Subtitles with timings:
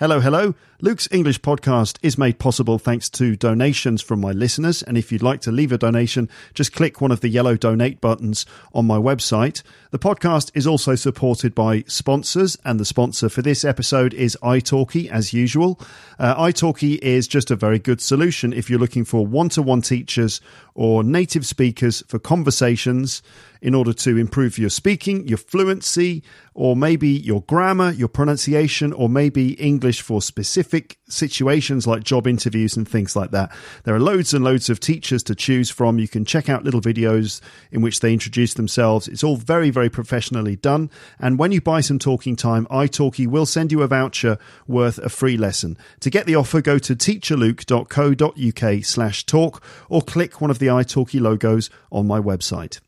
[0.00, 0.54] Hello, hello.
[0.80, 4.80] Luke's English podcast is made possible thanks to donations from my listeners.
[4.80, 8.00] And if you'd like to leave a donation, just click one of the yellow donate
[8.00, 9.64] buttons on my website.
[9.90, 15.08] The podcast is also supported by sponsors, and the sponsor for this episode is italki,
[15.08, 15.80] as usual.
[16.18, 19.80] Uh, italki is just a very good solution if you're looking for one to one
[19.80, 20.42] teachers
[20.74, 23.22] or native speakers for conversations
[23.62, 29.08] in order to improve your speaking, your fluency, or maybe your grammar, your pronunciation, or
[29.08, 33.50] maybe English for specific situations like job interviews and things like that.
[33.84, 35.98] There are loads and loads of teachers to choose from.
[35.98, 39.08] You can check out little videos in which they introduce themselves.
[39.08, 40.90] It's all very, very professionally done.
[41.18, 45.08] And when you buy some talking time, italki will send you a voucher worth a
[45.08, 45.76] free lesson.
[46.00, 51.20] To get the offer, go to teacherluke.co.uk slash talk or click one of the italki
[51.20, 52.80] logos on my website.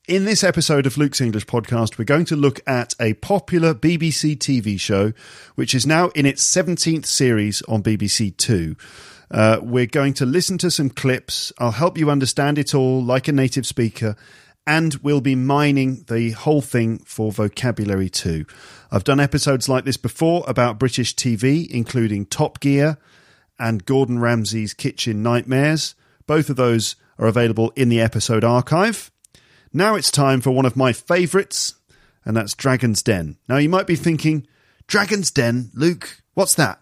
[0.08, 4.38] In this episode of Luke's English Podcast, we're going to look at a popular BBC
[4.38, 5.12] TV show,
[5.54, 8.74] which is now in its 17th series on BBC Two.
[9.32, 11.52] Uh, we're going to listen to some clips.
[11.58, 14.14] I'll help you understand it all like a native speaker,
[14.66, 18.44] and we'll be mining the whole thing for vocabulary too.
[18.90, 22.98] I've done episodes like this before about British TV, including Top Gear
[23.58, 25.94] and Gordon Ramsay's Kitchen Nightmares.
[26.26, 29.10] Both of those are available in the episode archive.
[29.72, 31.76] Now it's time for one of my favourites,
[32.26, 33.38] and that's Dragon's Den.
[33.48, 34.46] Now you might be thinking,
[34.86, 36.81] Dragon's Den, Luke, what's that?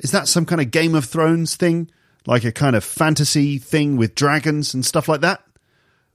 [0.00, 1.90] Is that some kind of Game of Thrones thing?
[2.26, 5.42] Like a kind of fantasy thing with dragons and stuff like that?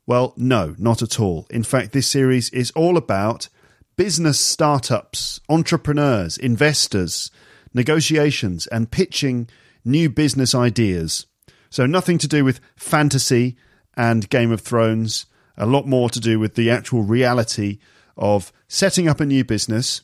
[0.07, 1.45] Well, no, not at all.
[1.49, 3.47] In fact, this series is all about
[3.95, 7.31] business startups, entrepreneurs, investors,
[7.73, 9.47] negotiations, and pitching
[9.83, 11.27] new business ideas.
[11.69, 13.55] So, nothing to do with fantasy
[13.95, 17.79] and Game of Thrones, a lot more to do with the actual reality
[18.17, 20.01] of setting up a new business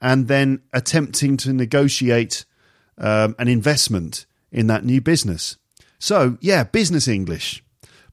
[0.00, 2.44] and then attempting to negotiate
[2.98, 5.56] um, an investment in that new business.
[5.98, 7.62] So, yeah, business English.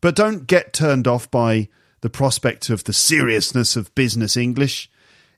[0.01, 1.69] But don't get turned off by
[2.01, 4.89] the prospect of the seriousness of business English.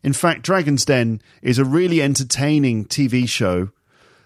[0.03, 3.69] In fact, Dragon's Den is a really entertaining TV show,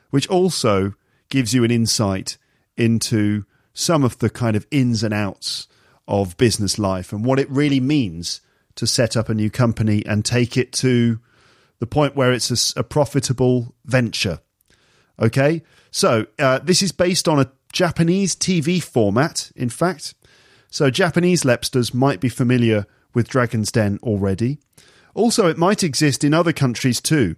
[0.10, 0.94] which also
[1.30, 2.38] gives you an insight
[2.78, 5.68] into some of the kind of ins and outs
[6.08, 8.42] of business life and what it really means
[8.76, 11.20] to set up a new company and take it to
[11.80, 14.40] the point where it's a, a profitable venture.
[15.22, 15.62] Okay,
[15.92, 20.16] so uh, this is based on a Japanese TV format, in fact.
[20.70, 24.60] So Japanese lepsters might be familiar with Dragon's Den already.
[25.14, 27.36] Also, it might exist in other countries too,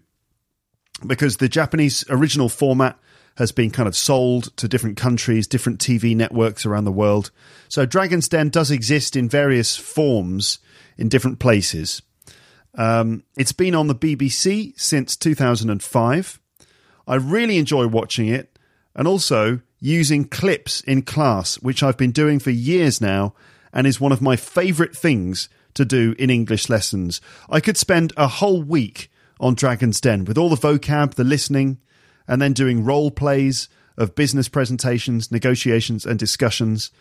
[1.05, 2.97] because the Japanese original format
[3.38, 7.31] has been kind of sold to different countries, different TV networks around the world.
[7.67, 10.59] So Dragon's Den does exist in various forms
[10.97, 12.03] in different places.
[12.75, 16.39] Um, it's been on the BBC since 2005.
[17.08, 18.58] I really enjoy watching it
[18.96, 23.34] and also using clips in class, which I've been doing for years now
[23.74, 27.19] and is one of my favourite things to do in English lessons.
[27.50, 31.80] I could spend a whole week on Dragon's Den with all the vocab, the listening,
[32.28, 36.91] and then doing role plays of business presentations, negotiations, and discussions.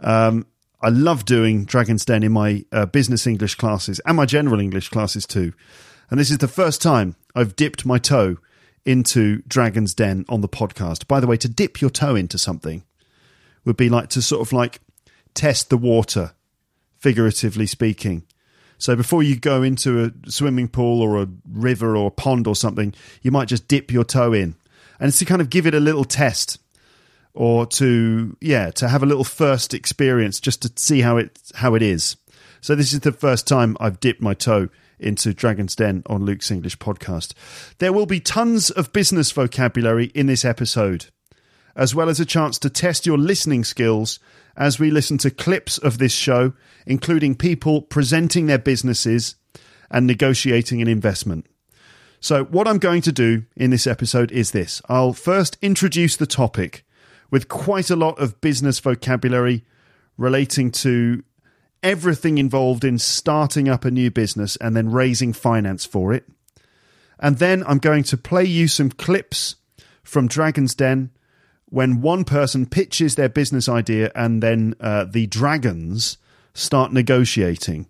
[0.00, 0.46] Um,
[0.82, 4.88] I love doing Dragon's Den in my uh, business English classes and my general English
[4.88, 5.52] classes too.
[6.10, 8.38] And this is the first time I've dipped my toe
[8.84, 11.06] into Dragon's Den on the podcast.
[11.06, 12.84] By the way, to dip your toe into something
[13.64, 14.80] would be like to sort of like
[15.34, 16.32] test the water,
[16.98, 18.24] figuratively speaking.
[18.78, 22.54] So before you go into a swimming pool or a river or a pond or
[22.54, 24.56] something, you might just dip your toe in.
[25.00, 26.58] And it's to kind of give it a little test
[27.32, 31.74] or to yeah, to have a little first experience just to see how it how
[31.74, 32.16] it is.
[32.60, 36.50] So this is the first time I've dipped my toe into Dragon's Den on Luke's
[36.50, 37.32] English podcast.
[37.78, 41.06] There will be tons of business vocabulary in this episode,
[41.76, 44.18] as well as a chance to test your listening skills
[44.56, 46.52] as we listen to clips of this show,
[46.86, 49.36] including people presenting their businesses
[49.90, 51.46] and negotiating an investment.
[52.20, 56.26] So, what I'm going to do in this episode is this I'll first introduce the
[56.26, 56.84] topic
[57.30, 59.64] with quite a lot of business vocabulary
[60.16, 61.22] relating to
[61.84, 66.26] everything involved in starting up a new business and then raising finance for it.
[67.20, 69.56] And then I'm going to play you some clips
[70.02, 71.10] from Dragon's Den
[71.66, 76.18] when one person pitches their business idea and then uh, the dragons
[76.54, 77.86] start negotiating.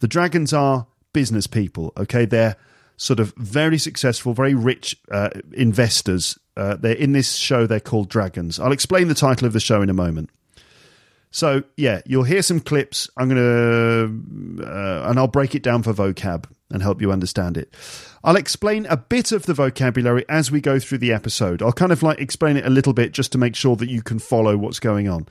[0.00, 2.24] The dragons are business people, okay?
[2.24, 2.56] They're
[2.96, 6.38] sort of very successful, very rich uh, investors.
[6.56, 7.66] Uh, they're in this show.
[7.66, 8.58] They're called dragons.
[8.58, 10.30] I'll explain the title of the show in a moment.
[11.30, 13.08] So yeah, you'll hear some clips.
[13.16, 14.04] I'm gonna
[14.64, 17.74] uh, and I'll break it down for vocab and help you understand it.
[18.24, 21.62] I'll explain a bit of the vocabulary as we go through the episode.
[21.62, 24.02] I'll kind of like explain it a little bit just to make sure that you
[24.02, 25.26] can follow what's going on.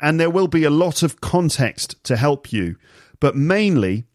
[0.00, 2.76] And there will be a lot of context to help you,
[3.20, 4.06] but mainly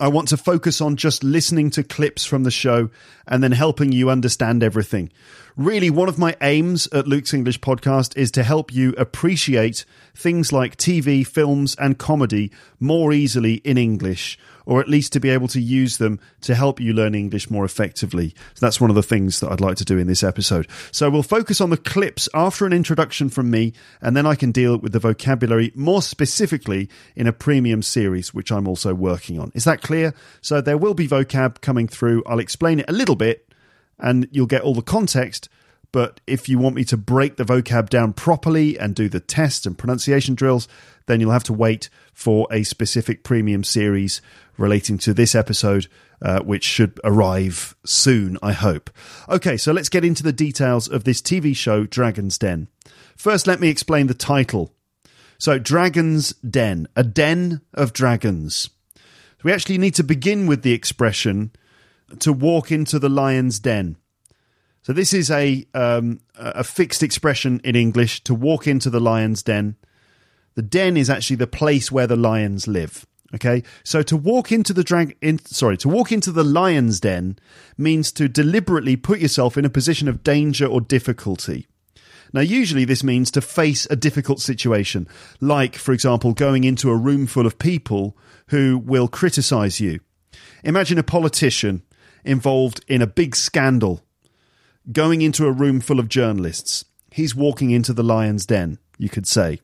[0.00, 2.90] I want to focus on just listening to clips from the show
[3.26, 5.10] and then helping you understand everything.
[5.56, 9.84] Really, one of my aims at Luke's English podcast is to help you appreciate
[10.14, 12.50] things like TV, films, and comedy
[12.80, 16.80] more easily in English, or at least to be able to use them to help
[16.80, 18.34] you learn English more effectively.
[18.54, 20.68] So that's one of the things that I'd like to do in this episode.
[20.90, 23.72] So we'll focus on the clips after an introduction from me,
[24.02, 28.52] and then I can deal with the vocabulary more specifically in a premium series, which
[28.52, 29.52] I'm also working on.
[29.54, 30.12] Is that clear?
[30.42, 32.22] So there will be vocab coming through.
[32.26, 33.48] I'll explain it a little bit
[33.98, 35.48] and you'll get all the context.
[35.92, 39.64] But if you want me to break the vocab down properly and do the tests
[39.64, 40.68] and pronunciation drills,
[41.06, 44.20] then you'll have to wait for a specific premium series
[44.58, 45.86] relating to this episode,
[46.22, 48.90] uh, which should arrive soon, I hope.
[49.28, 52.68] Okay, so let's get into the details of this TV show, Dragon's Den.
[53.16, 54.72] First, let me explain the title.
[55.38, 58.70] So, Dragon's Den, a den of dragons.
[59.42, 61.52] We actually need to begin with the expression
[62.18, 63.96] to walk into the lion's den.
[64.82, 69.42] So this is a um, a fixed expression in English to walk into the lion's
[69.42, 69.76] den.
[70.56, 73.06] The den is actually the place where the lions live.
[73.34, 77.38] Okay, so to walk into the drag, in, sorry, to walk into the lion's den
[77.76, 81.66] means to deliberately put yourself in a position of danger or difficulty.
[82.32, 85.08] Now, usually this means to face a difficult situation,
[85.40, 88.16] like, for example, going into a room full of people
[88.48, 90.00] who will criticize you.
[90.62, 91.82] Imagine a politician
[92.24, 94.02] involved in a big scandal,
[94.92, 96.84] going into a room full of journalists.
[97.10, 99.60] He's walking into the lion's den, you could say.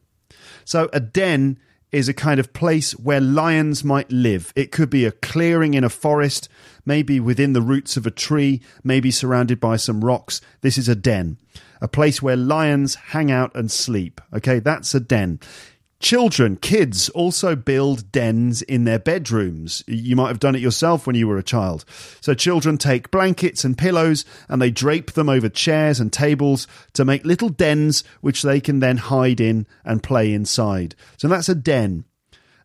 [0.64, 1.58] So, a den
[1.92, 4.52] is a kind of place where lions might live.
[4.56, 6.48] It could be a clearing in a forest,
[6.86, 10.40] maybe within the roots of a tree, maybe surrounded by some rocks.
[10.62, 11.36] This is a den,
[11.82, 14.22] a place where lions hang out and sleep.
[14.32, 15.38] Okay, that's a den.
[16.02, 19.84] Children, kids also build dens in their bedrooms.
[19.87, 21.84] You might have done it yourself when you were a child.
[22.20, 27.04] So children take blankets and pillows and they drape them over chairs and tables to
[27.04, 30.96] make little dens which they can then hide in and play inside.
[31.19, 32.05] So that's a den.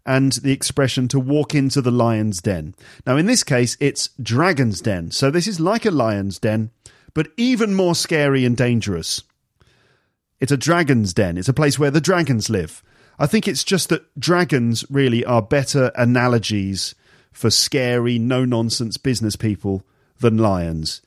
[0.03, 2.73] And the expression to walk into the lion's den.
[3.05, 5.11] Now, in this case, it's dragon's den.
[5.11, 6.71] So this is like a lion's den,
[7.13, 9.21] but even more scary and dangerous.
[10.39, 11.37] It's a dragon's den.
[11.37, 12.81] It's a place where the dragons live.
[13.19, 16.93] I think it's just that dragons really are better analogies
[17.31, 19.83] for scary, no nonsense business people
[20.19, 21.01] than lions.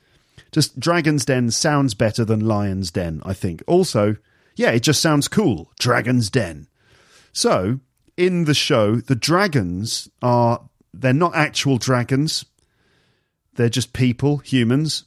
[0.52, 3.62] Just Dragon's Den sounds better than Lion's Den, I think.
[3.66, 4.16] Also,
[4.56, 5.70] yeah, it just sounds cool.
[5.78, 6.66] Dragon's Den.
[7.32, 7.80] So,
[8.16, 12.44] in the show, the dragons are, they're not actual dragons.
[13.54, 15.04] They're just people, humans.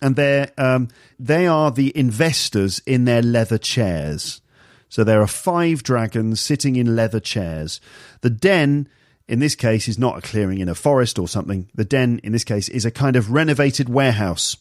[0.00, 0.88] And they're, um,
[1.18, 4.40] they are the investors in their leather chairs.
[4.88, 7.80] So there are five dragons sitting in leather chairs.
[8.22, 8.88] The den,
[9.26, 11.68] in this case, is not a clearing in a forest or something.
[11.74, 14.56] The den, in this case, is a kind of renovated warehouse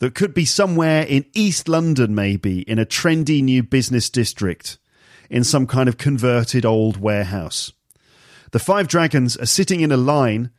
[0.00, 4.78] that could be somewhere in East London, maybe, in a trendy new business district,
[5.30, 7.72] in some kind of converted old warehouse.
[8.50, 10.50] The five dragons are sitting in a line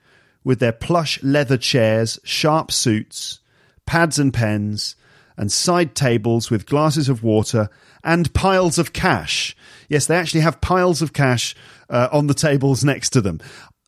[0.46, 3.40] with their plush leather chairs, sharp suits,
[3.86, 4.96] pads and pens,
[5.38, 7.70] and side tables with glasses of water
[8.04, 9.56] and piles of cash.
[9.90, 11.56] Yes, they actually have piles of cash
[11.90, 13.40] uh, on the tables next to them.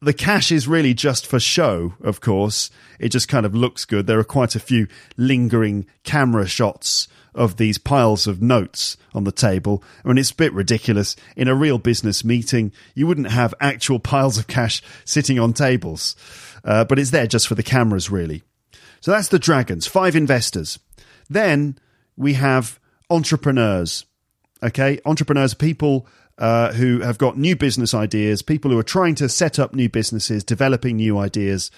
[0.01, 2.69] the cash is really just for show, of course.
[2.99, 4.07] It just kind of looks good.
[4.07, 4.87] There are quite a few
[5.17, 9.83] lingering camera shots of these piles of notes on the table.
[10.03, 11.15] I mean, it's a bit ridiculous.
[11.35, 16.15] In a real business meeting, you wouldn't have actual piles of cash sitting on tables,
[16.63, 18.43] uh, but it's there just for the cameras, really.
[19.01, 20.79] So that's the dragons, five investors.
[21.29, 21.77] Then
[22.15, 22.79] we have
[23.09, 24.05] entrepreneurs.
[24.63, 29.15] Okay, entrepreneurs, are people uh, who have got new business ideas, people who are trying
[29.15, 31.71] to set up new businesses, developing new ideas,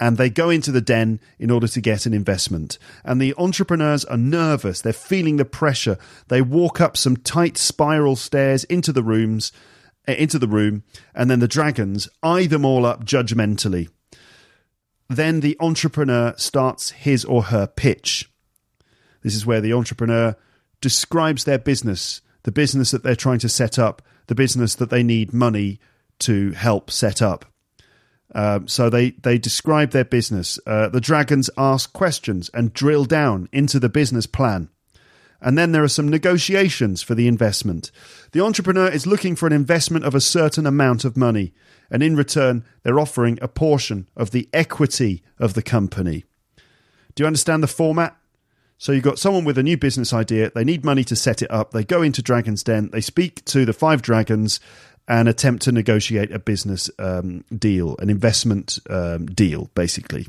[0.00, 2.78] and they go into the den in order to get an investment.
[3.04, 5.98] And the entrepreneurs are nervous, they're feeling the pressure.
[6.28, 9.52] They walk up some tight spiral stairs into the rooms,
[10.06, 13.88] uh, into the room, and then the dragons eye them all up judgmentally.
[15.08, 18.27] Then the entrepreneur starts his or her pitch.
[19.22, 20.36] This is where the entrepreneur
[20.80, 25.02] describes their business the business that they're trying to set up, the business that they
[25.02, 25.78] need money
[26.18, 27.44] to help set up.
[28.34, 30.58] Uh, so they, they describe their business.
[30.66, 34.68] Uh, the dragons ask questions and drill down into the business plan.
[35.40, 37.90] And then there are some negotiations for the investment.
[38.32, 41.52] The entrepreneur is looking for an investment of a certain amount of money,
[41.90, 46.24] and in return, they're offering a portion of the equity of the company.
[47.14, 48.17] Do you understand the format?
[48.78, 50.50] So you've got someone with a new business idea.
[50.54, 51.72] They need money to set it up.
[51.72, 52.90] They go into Dragon's Den.
[52.90, 54.60] They speak to the five dragons
[55.08, 60.28] and attempt to negotiate a business um, deal, an investment um, deal, basically.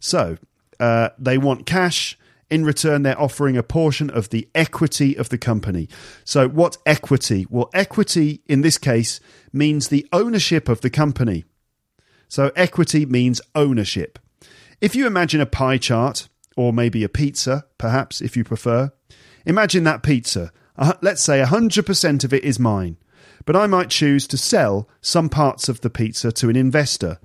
[0.00, 0.36] So
[0.78, 2.18] uh, they want cash.
[2.50, 5.88] In return, they're offering a portion of the equity of the company.
[6.22, 7.46] So, what equity?
[7.48, 9.20] Well, equity in this case
[9.54, 11.46] means the ownership of the company.
[12.28, 14.18] So, equity means ownership.
[14.82, 18.92] If you imagine a pie chart, or maybe a pizza, perhaps, if you prefer.
[19.46, 20.52] Imagine that pizza.
[21.00, 22.96] Let's say 100% of it is mine,
[23.44, 27.18] but I might choose to sell some parts of the pizza to an investor.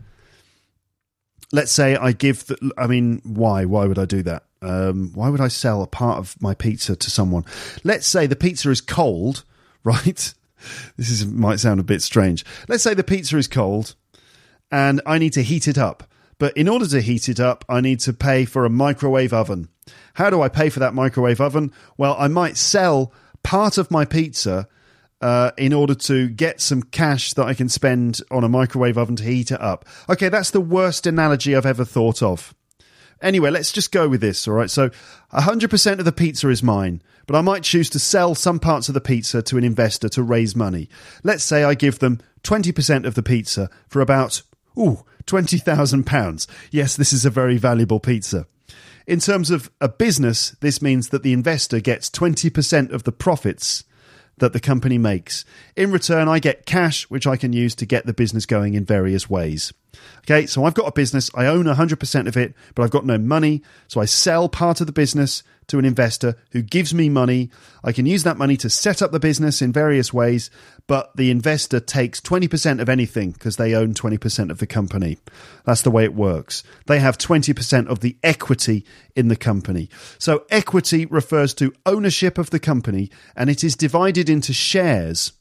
[1.51, 3.65] Let's say I give the, I mean, why?
[3.65, 4.43] Why would I do that?
[4.61, 7.45] Um, why would I sell a part of my pizza to someone?
[7.83, 9.43] Let's say the pizza is cold,
[9.83, 10.33] right?
[10.97, 12.43] This is, might sound a bit strange.
[12.67, 13.95] Let's say the pizza is cold
[14.71, 16.03] and I need to heat it up.
[16.39, 19.69] But in order to heat it up, I need to pay for a microwave oven.
[20.13, 21.71] How do I pay for that microwave oven?
[21.97, 23.11] Well, I might sell
[23.43, 24.67] part of my pizza
[25.21, 29.15] uh, in order to get some cash that I can spend on a microwave oven
[29.15, 29.85] to heat it up.
[30.09, 32.53] Okay, that's the worst analogy I've ever thought of.
[33.21, 34.69] Anyway, let's just go with this, all right?
[34.69, 34.91] So
[35.33, 38.93] 100% of the pizza is mine, but I might choose to sell some parts of
[38.93, 40.87] the pizza to an investor to raise money.
[41.23, 44.43] Let's say I give them 20% of the pizza for about,
[44.77, 46.47] ooh, £20,000.
[46.71, 48.47] Yes, this is a very valuable pizza.
[49.05, 53.85] In terms of a business, this means that the investor gets 20% of the profits
[54.39, 55.45] that the company makes.
[55.75, 58.85] In return, I get cash, which I can use to get the business going in
[58.85, 59.73] various ways.
[60.21, 63.17] Okay, so I've got a business, I own 100% of it, but I've got no
[63.17, 63.61] money.
[63.87, 67.49] So I sell part of the business to an investor who gives me money.
[67.83, 70.49] I can use that money to set up the business in various ways,
[70.87, 75.17] but the investor takes 20% of anything because they own 20% of the company.
[75.65, 76.63] That's the way it works.
[76.85, 78.85] They have 20% of the equity
[79.15, 79.89] in the company.
[80.17, 85.33] So equity refers to ownership of the company and it is divided into shares.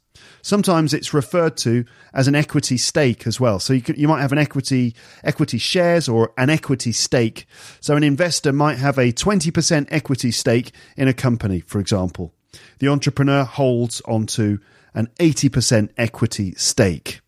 [0.47, 1.85] Sometimes it's referred to
[2.15, 3.59] as an equity stake as well.
[3.59, 7.47] So you, you might have an equity equity shares or an equity stake.
[7.81, 12.33] So an investor might have a 20% equity stake in a company, for example.
[12.79, 14.59] The entrepreneur holds onto
[14.95, 17.23] an 80% equity stake.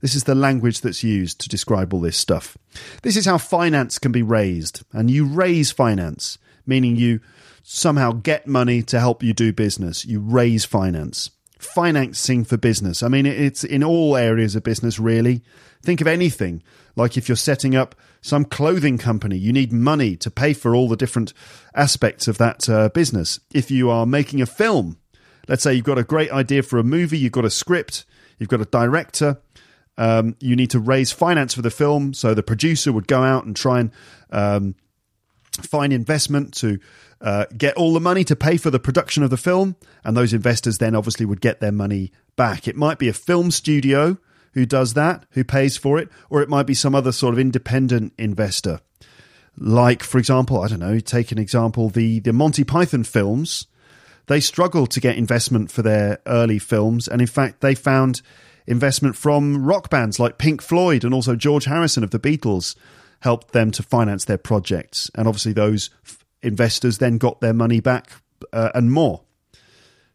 [0.00, 2.56] This is the language that's used to describe all this stuff.
[3.02, 4.86] This is how finance can be raised.
[4.94, 7.20] And you raise finance, meaning you
[7.62, 10.06] somehow get money to help you do business.
[10.06, 13.02] You raise finance financing for business.
[13.02, 15.42] I mean, it's in all areas of business, really.
[15.82, 16.62] Think of anything
[16.96, 20.88] like if you're setting up some clothing company, you need money to pay for all
[20.88, 21.32] the different
[21.74, 23.40] aspects of that uh, business.
[23.52, 24.98] If you are making a film,
[25.48, 28.04] let's say you've got a great idea for a movie, you've got a script,
[28.38, 29.38] you've got a director.
[29.96, 33.44] Um, you need to raise finance for the film, so the producer would go out
[33.44, 33.90] and try and
[34.30, 34.76] um,
[35.60, 36.78] find investment to
[37.20, 40.32] uh, get all the money to pay for the production of the film, and those
[40.32, 42.68] investors then obviously would get their money back.
[42.68, 44.18] It might be a film studio
[44.52, 47.38] who does that, who pays for it, or it might be some other sort of
[47.38, 48.80] independent investor.
[49.56, 53.66] Like, for example, I don't know, take an example, the, the Monty Python films,
[54.26, 58.22] they struggled to get investment for their early films, and in fact, they found
[58.66, 62.76] investment from rock bands like Pink Floyd and also George Harrison of the Beatles
[63.20, 65.10] helped them to finance their projects.
[65.14, 65.90] And obviously, those
[66.42, 68.12] investors then got their money back
[68.52, 69.22] uh, and more.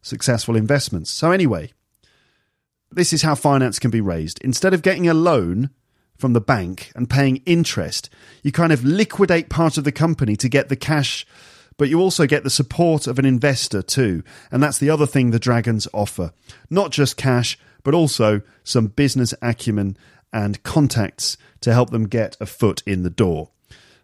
[0.01, 1.09] Successful investments.
[1.09, 1.71] So, anyway,
[2.91, 4.39] this is how finance can be raised.
[4.41, 5.69] Instead of getting a loan,
[6.17, 8.09] from the bank and paying interest.
[8.43, 11.25] You kind of liquidate part of the company to get the cash,
[11.77, 14.23] but you also get the support of an investor too.
[14.51, 16.31] And that's the other thing the Dragons offer.
[16.69, 19.97] Not just cash, but also some business acumen
[20.31, 23.49] and contacts to help them get a foot in the door.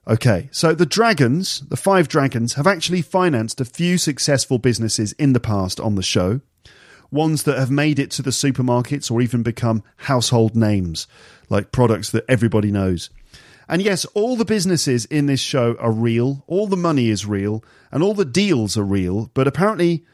[0.09, 5.33] Okay, so the Dragons, the five Dragons, have actually financed a few successful businesses in
[5.33, 6.41] the past on the show.
[7.11, 11.05] Ones that have made it to the supermarkets or even become household names,
[11.47, 13.11] like products that everybody knows.
[13.67, 17.63] And yes, all the businesses in this show are real, all the money is real,
[17.91, 20.05] and all the deals are real, but apparently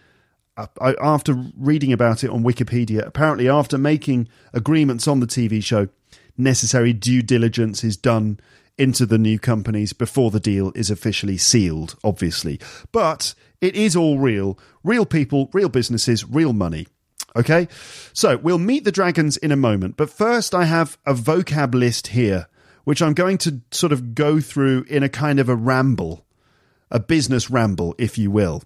[0.58, 0.68] uh,
[1.02, 5.88] after reading about it on Wikipedia, apparently after making agreements on the TV show,
[6.38, 8.42] necessary due diligence is done
[8.78, 12.60] into the new companies before the deal is officially sealed, obviously.
[12.92, 14.60] But it is all real.
[14.84, 16.88] Real people, real businesses, real money.
[17.36, 17.68] Okay?
[18.14, 19.98] So we'll meet the dragons in a moment.
[19.98, 22.48] But first, I have a vocab list here,
[22.84, 26.26] which I'm going to sort of go through in a kind of a ramble,
[26.92, 28.64] a business ramble, if you will.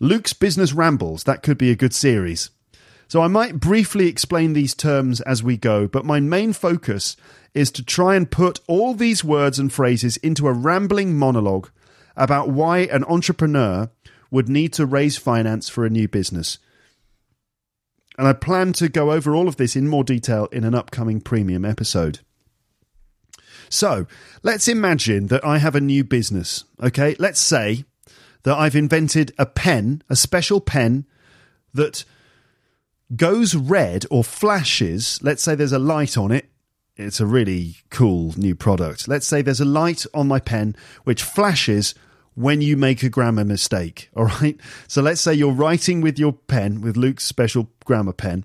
[0.00, 2.50] Luke's Business Rambles, that could be a good series.
[3.08, 7.16] So I might briefly explain these terms as we go, but my main focus
[7.52, 11.70] is to try and put all these words and phrases into a rambling monologue
[12.16, 13.90] about why an entrepreneur
[14.30, 16.58] would need to raise finance for a new business.
[18.18, 21.20] And I plan to go over all of this in more detail in an upcoming
[21.20, 22.20] premium episode.
[23.68, 24.06] So
[24.42, 26.64] let's imagine that I have a new business.
[26.82, 27.84] Okay, let's say
[28.44, 31.06] that I've invented a pen, a special pen
[31.72, 32.04] that
[33.16, 35.18] goes red or flashes.
[35.22, 36.50] Let's say there's a light on it.
[36.96, 39.08] It's a really cool new product.
[39.08, 41.94] Let's say there's a light on my pen which flashes
[42.34, 44.10] when you make a grammar mistake.
[44.16, 44.58] All right.
[44.86, 48.44] So let's say you're writing with your pen, with Luke's special grammar pen.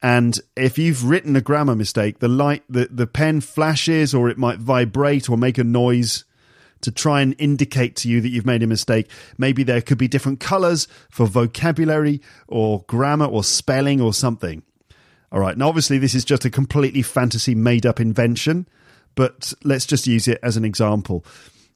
[0.00, 4.38] And if you've written a grammar mistake, the light, the, the pen flashes or it
[4.38, 6.24] might vibrate or make a noise
[6.82, 9.10] to try and indicate to you that you've made a mistake.
[9.36, 14.62] Maybe there could be different colors for vocabulary or grammar or spelling or something.
[15.30, 15.56] All right.
[15.56, 18.68] Now, obviously, this is just a completely fantasy made up invention,
[19.14, 21.24] but let's just use it as an example.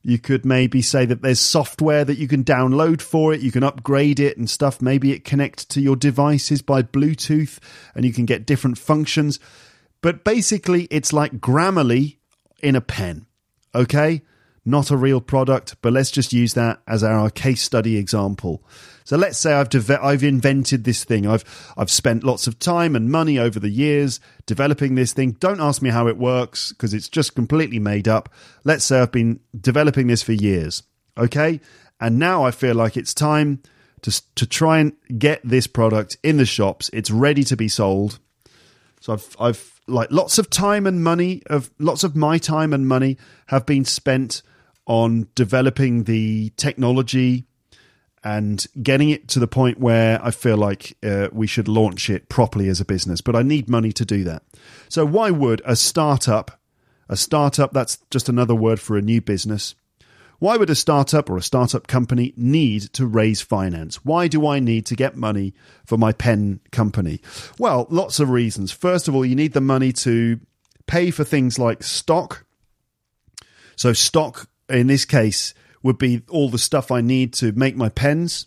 [0.03, 3.63] You could maybe say that there's software that you can download for it, you can
[3.63, 4.83] upgrade it and stuff.
[4.83, 7.59] Maybe it connects to your devices by Bluetooth
[7.95, 9.39] and you can get different functions.
[10.01, 12.17] But basically, it's like Grammarly
[12.63, 13.27] in a pen.
[13.75, 14.23] Okay?
[14.65, 18.63] Not a real product, but let's just use that as our case study example.
[19.05, 21.27] So let's say I've de- I've invented this thing.
[21.27, 21.45] I've
[21.77, 25.33] I've spent lots of time and money over the years developing this thing.
[25.33, 28.29] Don't ask me how it works because it's just completely made up.
[28.65, 30.85] Let's say I've been developing this for years.
[31.19, 31.61] Okay?
[32.01, 33.63] And now I feel like it's time
[34.03, 36.89] to to try and get this product in the shops.
[36.93, 38.21] It's ready to be sold.
[39.01, 42.87] So I've I've like lots of time and money of lots of my time and
[42.87, 44.43] money have been spent
[44.87, 47.47] on developing the technology
[48.25, 52.29] and getting it to the point where I feel like uh, we should launch it
[52.29, 53.21] properly as a business.
[53.21, 54.43] But I need money to do that.
[54.89, 56.61] So, why would a startup,
[57.09, 59.75] a startup, that's just another word for a new business,
[60.39, 64.05] why would a startup or a startup company need to raise finance?
[64.05, 67.21] Why do I need to get money for my pen company?
[67.59, 68.73] Well, lots of reasons.
[68.73, 70.41] First of all, you need the money to
[70.87, 72.45] pay for things like stock.
[73.77, 77.89] So, stock in this case would be all the stuff I need to make my
[77.89, 78.47] pens.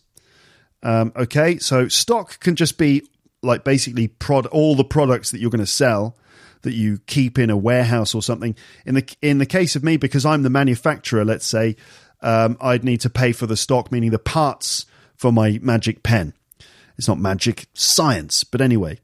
[0.84, 3.08] Um, okay, so stock can just be
[3.42, 6.18] like basically prod all the products that you're going to sell
[6.62, 8.56] that you keep in a warehouse or something.
[8.86, 11.76] In the in the case of me, because I'm the manufacturer, let's say,
[12.22, 14.86] um, I'd need to pay for the stock, meaning the parts
[15.16, 16.34] for my magic pen.
[16.98, 19.00] It's not magic, science, but anyway.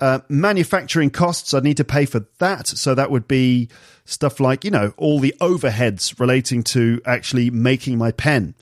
[0.00, 2.68] Uh, manufacturing costs, I'd need to pay for that.
[2.68, 3.68] So that would be
[4.08, 8.54] stuff like, you know, all the overheads relating to actually making my pen,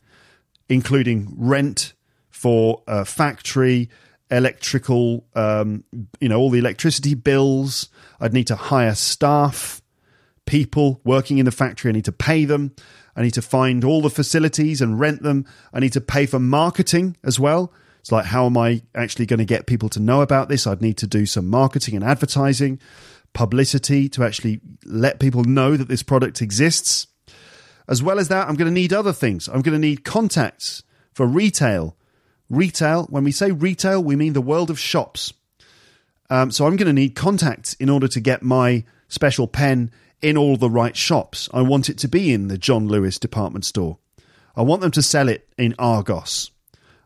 [0.69, 1.93] including rent
[2.31, 3.89] for a factory,
[4.29, 5.85] electrical, um,
[6.21, 7.89] you know, all the electricity bills.
[8.21, 9.81] I'd need to hire staff,
[10.47, 11.91] people working in the factory.
[11.91, 12.75] I need to pay them.
[13.15, 15.47] I need to find all the facilities and rent them.
[15.73, 17.73] I need to pay for marketing as well.
[18.01, 20.67] It's like, how am I actually going to get people to know about this?
[20.67, 22.81] I'd need to do some marketing and advertising,
[23.37, 27.07] publicity to actually let people know that this product exists.
[27.87, 29.47] As well as that, I'm going to need other things.
[29.47, 31.97] I'm going to need contacts for retail.
[32.49, 35.35] Retail, when we say retail, we mean the world of shops.
[36.31, 39.91] Um, so I'm going to need contacts in order to get my special pen
[40.23, 41.51] in all the right shops.
[41.53, 43.99] I want it to be in the John Lewis department store.
[44.57, 46.51] I want them to sell it in Argos.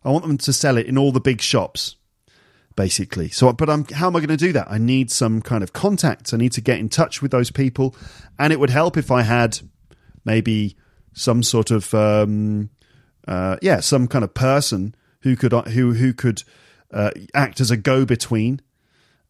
[0.05, 1.97] I want them to sell it in all the big shops.
[2.81, 3.29] Basically.
[3.29, 4.71] So, but I'm, how am I going to do that?
[4.71, 6.33] I need some kind of contacts.
[6.33, 7.95] I need to get in touch with those people.
[8.39, 9.61] And it would help if I had
[10.25, 10.79] maybe
[11.13, 12.71] some sort of, um,
[13.29, 16.43] uh, yeah, some kind of person who could, who, who could
[16.91, 18.63] uh, act as a go between.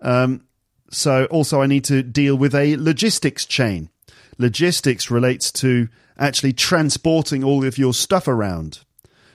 [0.00, 0.46] Um,
[0.88, 3.90] so also I need to deal with a logistics chain.
[4.38, 8.84] Logistics relates to actually transporting all of your stuff around.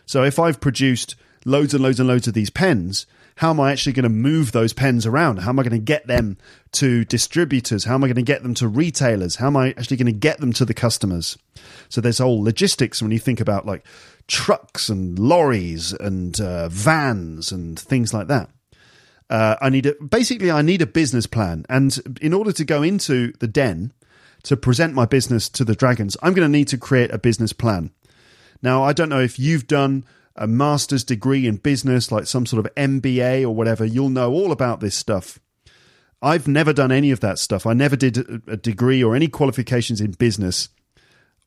[0.06, 3.72] So if I've produced loads and loads and loads of these pens, how am I
[3.72, 5.40] actually going to move those pens around?
[5.40, 6.38] How am I going to get them
[6.74, 7.84] to distributors?
[7.84, 9.36] How am I going to get them to retailers?
[9.36, 11.38] How am I actually going to get them to the customers?
[11.90, 13.86] So there's all logistics when you think about like
[14.28, 18.50] trucks and lorries and uh, vans and things like that.
[19.30, 22.84] Uh, I need a, basically I need a business plan, and in order to go
[22.84, 23.92] into the den
[24.44, 27.52] to present my business to the dragons, I'm going to need to create a business
[27.52, 27.92] plan.
[28.62, 32.66] Now I don't know if you've done a master's degree in business, like some sort
[32.66, 35.40] of MBA or whatever, you'll know all about this stuff.
[36.22, 37.66] I've never done any of that stuff.
[37.66, 38.18] I never did
[38.48, 40.70] a degree or any qualifications in business.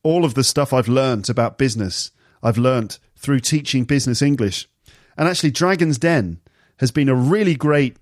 [0.03, 4.69] All of the stuff I've learned about business, I've learned through teaching business English.
[5.17, 6.41] And actually, Dragon's Den
[6.79, 7.97] has been a really great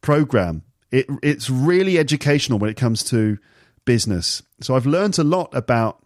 [0.00, 0.62] program.
[0.90, 3.38] It, it's really educational when it comes to
[3.84, 4.42] business.
[4.60, 6.04] So I've learned a lot about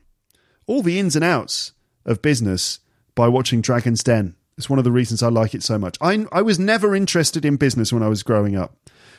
[0.66, 1.72] all the ins and outs
[2.04, 2.80] of business
[3.16, 4.36] by watching Dragon's Den.
[4.56, 5.98] It's one of the reasons I like it so much.
[6.00, 8.76] I, I was never interested in business when I was growing up.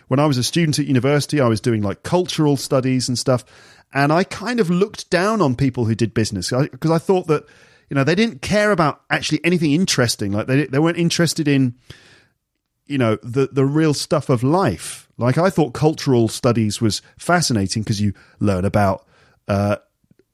[0.07, 3.43] When I was a student at university, I was doing like cultural studies and stuff.
[3.93, 7.27] And I kind of looked down on people who did business because I, I thought
[7.27, 7.45] that,
[7.89, 10.31] you know, they didn't care about actually anything interesting.
[10.31, 11.75] Like they, they weren't interested in,
[12.86, 15.10] you know, the, the real stuff of life.
[15.17, 19.05] Like I thought cultural studies was fascinating because you learn about,
[19.47, 19.77] uh,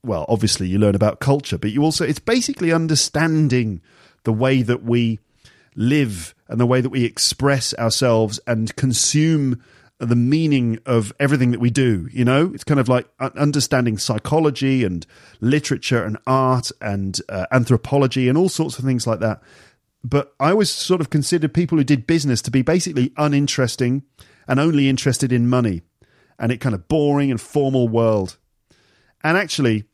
[0.04, 3.82] well, obviously you learn about culture, but you also, it's basically understanding
[4.24, 5.20] the way that we
[5.76, 9.62] live and the way that we express ourselves and consume
[10.00, 12.10] the meaning of everything that we do.
[12.12, 15.06] You know, it's kind of like understanding psychology and
[15.39, 19.42] literature and art and uh, anthropology and all sorts of things like that.
[20.04, 24.04] But I always sort of considered people who did business to be basically uninteresting
[24.48, 25.82] and only interested in money
[26.38, 28.38] and it kind of boring and formal world.
[29.24, 29.86] And actually,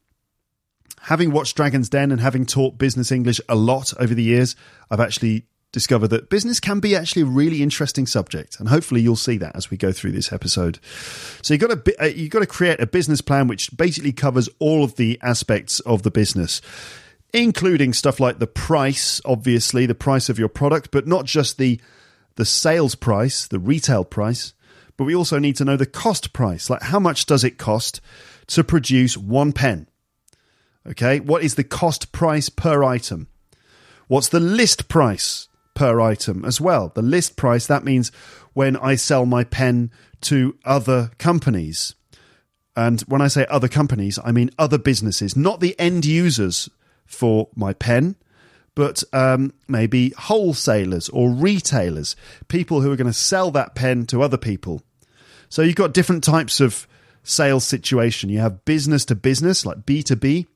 [1.09, 4.55] having watched Dragon's Den and having taught business English a lot over the years,
[4.91, 9.15] I've actually discovered that business can be actually a really interesting subject, and hopefully you'll
[9.15, 10.79] see that as we go through this episode.
[11.41, 14.49] So you've got to uh, you got to create a business plan which basically covers
[14.59, 16.61] all of the aspects of the business.
[17.31, 21.81] Including stuff like the price, obviously, the price of your product, but not just the
[22.35, 24.53] the sales price, the retail price,
[24.95, 26.69] but we also need to know the cost price.
[26.69, 27.99] Like how much does it cost
[28.47, 29.88] to produce one pen?
[30.87, 33.27] Okay, what is the cost price per item?
[34.07, 36.91] What's the list price per item as well?
[36.93, 38.11] The list price, that means
[38.53, 41.95] when I sell my pen to other companies.
[42.75, 46.69] And when I say other companies, I mean other businesses, not the end users
[47.05, 48.15] for my pen,
[48.73, 52.15] but um, maybe wholesalers or retailers,
[52.47, 54.81] people who are going to sell that pen to other people.
[55.49, 56.87] So you've got different types of
[57.23, 58.29] sales situation.
[58.29, 60.47] You have business to business, like B2B,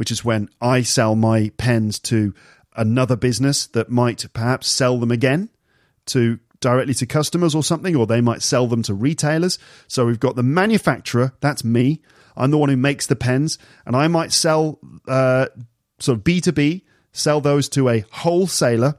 [0.00, 2.32] which is when I sell my pens to
[2.74, 5.50] another business that might perhaps sell them again
[6.06, 9.58] to directly to customers or something, or they might sell them to retailers.
[9.88, 12.00] So we've got the manufacturer, that's me.
[12.34, 15.48] I'm the one who makes the pens, and I might sell uh,
[15.98, 16.80] sort of B2B,
[17.12, 18.94] sell those to a wholesaler.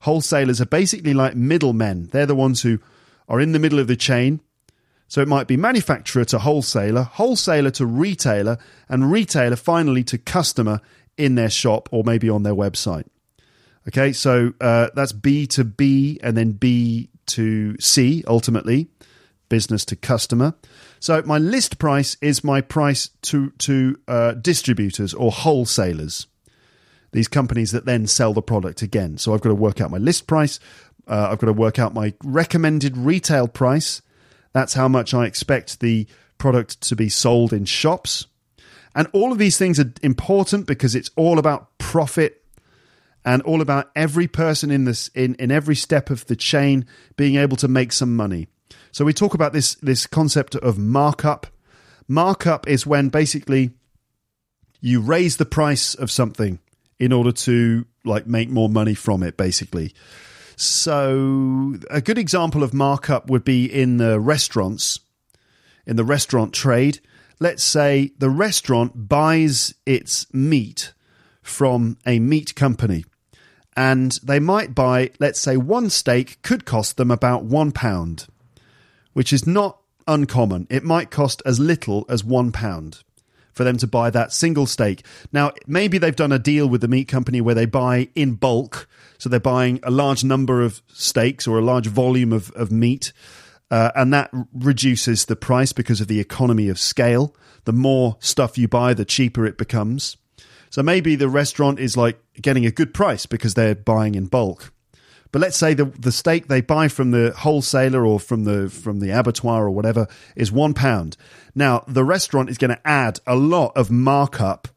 [0.00, 2.08] Wholesalers are basically like middlemen.
[2.12, 2.78] They're the ones who
[3.28, 4.40] are in the middle of the chain
[5.10, 10.80] so it might be manufacturer to wholesaler, wholesaler to retailer, and retailer finally to customer
[11.18, 13.06] in their shop or maybe on their website.
[13.88, 18.88] Okay, so uh, that's B to B and then B to C ultimately,
[19.48, 20.54] business to customer.
[21.00, 26.28] So my list price is my price to to uh, distributors or wholesalers,
[27.10, 29.18] these companies that then sell the product again.
[29.18, 30.60] So I've got to work out my list price.
[31.08, 34.02] Uh, I've got to work out my recommended retail price
[34.52, 36.06] that's how much I expect the
[36.38, 38.26] product to be sold in shops.
[38.94, 42.44] And all of these things are important because it's all about profit
[43.24, 46.86] and all about every person in this in, in every step of the chain
[47.16, 48.48] being able to make some money.
[48.92, 51.46] So we talk about this this concept of markup.
[52.08, 53.70] Markup is when basically
[54.80, 56.58] you raise the price of something
[56.98, 59.94] in order to like make more money from it basically.
[60.60, 65.00] So, a good example of markup would be in the restaurants,
[65.86, 67.00] in the restaurant trade.
[67.38, 70.92] Let's say the restaurant buys its meat
[71.40, 73.06] from a meat company
[73.74, 78.26] and they might buy, let's say, one steak could cost them about one pound,
[79.14, 80.66] which is not uncommon.
[80.68, 83.02] It might cost as little as one pound
[83.54, 85.06] for them to buy that single steak.
[85.32, 88.88] Now, maybe they've done a deal with the meat company where they buy in bulk.
[89.20, 93.12] So they're buying a large number of steaks or a large volume of, of meat.
[93.70, 97.36] Uh, and that reduces the price because of the economy of scale.
[97.66, 100.16] The more stuff you buy, the cheaper it becomes.
[100.70, 104.72] So maybe the restaurant is like getting a good price because they're buying in bulk.
[105.32, 109.00] But let's say the the steak they buy from the wholesaler or from the from
[109.00, 111.16] the abattoir or whatever is one pound.
[111.54, 114.68] Now the restaurant is going to add a lot of markup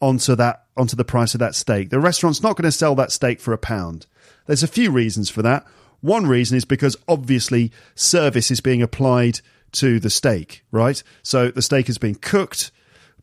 [0.00, 1.90] onto that onto the price of that steak.
[1.90, 4.06] The restaurant's not going to sell that steak for a pound.
[4.46, 5.66] There's a few reasons for that.
[6.00, 9.40] One reason is because obviously service is being applied
[9.72, 11.02] to the steak, right?
[11.22, 12.70] So the steak has been cooked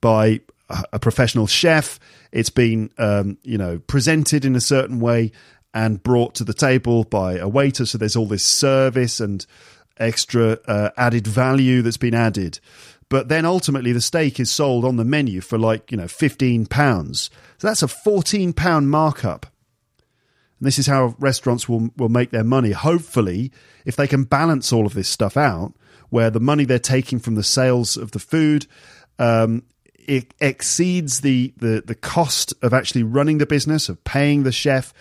[0.02, 0.42] by
[0.94, 2.00] a professional chef.
[2.32, 5.32] It's been, um, you know, presented in a certain way,
[5.74, 7.86] and brought to the table by a waiter.
[7.86, 9.46] So there's all this service and
[9.98, 12.60] extra uh, added value that's been added.
[13.10, 16.68] But then ultimately the steak is sold on the menu for like, you know, 15
[16.68, 17.30] pounds.
[17.58, 19.48] So that's a 14 pound markup.
[20.60, 22.72] And this is how restaurants will, will make their money.
[22.72, 23.52] Hopefully,
[23.86, 25.74] if they can balance all of this stuff out,
[26.10, 28.66] where the money they're taking from the sales of the food
[29.20, 29.64] um,
[30.10, 34.92] it exceeds the, the, the cost of actually running the business, of paying the chef,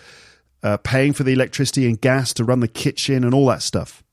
[0.61, 4.03] uh, paying for the electricity and gas to run the kitchen and all that stuff.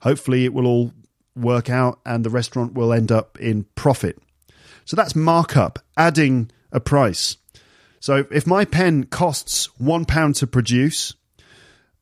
[0.00, 0.92] Hopefully, it will all
[1.38, 4.18] work out and the restaurant will end up in profit.
[4.84, 7.36] So that's markup, adding a price.
[8.00, 11.14] So if my pen costs one pound to produce,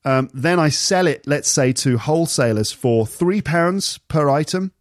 [0.04, 4.72] um, then I sell it, let's say, to wholesalers for three pounds per item,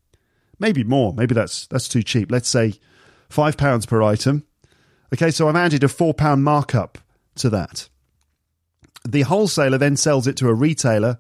[0.60, 1.14] maybe more.
[1.14, 2.32] Maybe that's that's too cheap.
[2.32, 2.74] Let's say
[3.30, 4.46] five pounds per item.
[5.14, 6.98] Okay, so I've added a four pound markup
[7.36, 7.90] to that.
[9.08, 11.20] The wholesaler then sells it to a retailer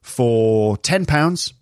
[0.00, 1.52] for £10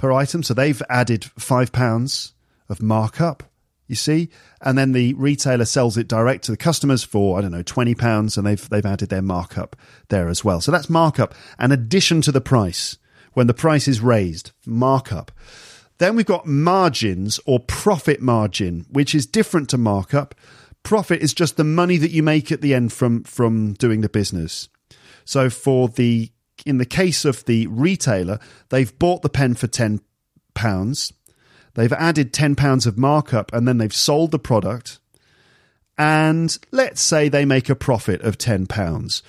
[0.00, 0.42] per item.
[0.42, 2.32] So they've added £5
[2.70, 3.42] of markup,
[3.86, 4.30] you see.
[4.62, 8.36] And then the retailer sells it direct to the customers for, I don't know, £20
[8.36, 9.76] and they've, they've added their markup
[10.08, 10.62] there as well.
[10.62, 12.96] So that's markup, an addition to the price
[13.34, 15.30] when the price is raised, markup.
[15.98, 20.34] Then we've got margins or profit margin, which is different to markup.
[20.82, 24.08] Profit is just the money that you make at the end from from doing the
[24.08, 24.70] business.
[25.26, 26.32] So for the
[26.66, 30.00] in the case of the retailer, they've bought the pen for ten
[30.54, 31.12] pounds.
[31.74, 34.98] They've added ten pounds of markup, and then they've sold the product.
[35.96, 39.22] And let's say they make a profit of ten pounds.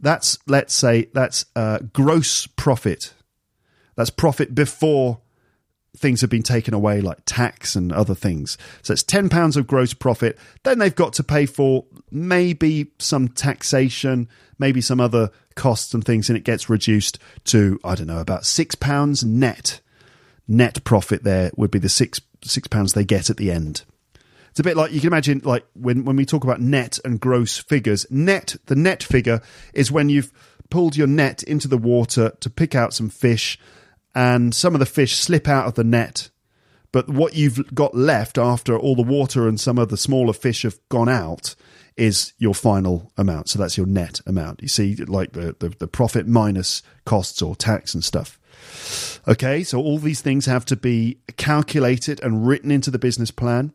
[0.00, 3.14] That's let's say that's uh, gross profit.
[3.96, 5.20] That's profit before
[5.96, 8.58] things have been taken away, like tax and other things.
[8.82, 10.38] So it's £10 of gross profit.
[10.62, 16.28] Then they've got to pay for maybe some taxation, maybe some other costs and things,
[16.28, 19.80] and it gets reduced to, I don't know, about £6 net.
[20.48, 23.82] Net profit there would be the six six pounds they get at the end.
[24.50, 27.20] It's a bit like you can imagine, like when, when we talk about net and
[27.20, 28.06] gross figures.
[28.10, 29.42] Net, the net figure
[29.74, 30.32] is when you've
[30.70, 33.58] pulled your net into the water to pick out some fish
[34.14, 36.30] and some of the fish slip out of the net.
[36.90, 40.62] But what you've got left after all the water and some of the smaller fish
[40.62, 41.54] have gone out
[41.96, 43.48] is your final amount.
[43.48, 44.62] So that's your net amount.
[44.62, 48.38] You see, like the, the, the profit minus costs or tax and stuff.
[49.28, 53.72] Okay, so all these things have to be calculated and written into the business plan.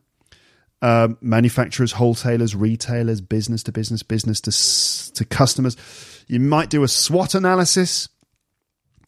[0.84, 5.78] Um, manufacturers, wholesalers, retailers, business to business, business to, to customers.
[6.28, 8.10] You might do a SWOT analysis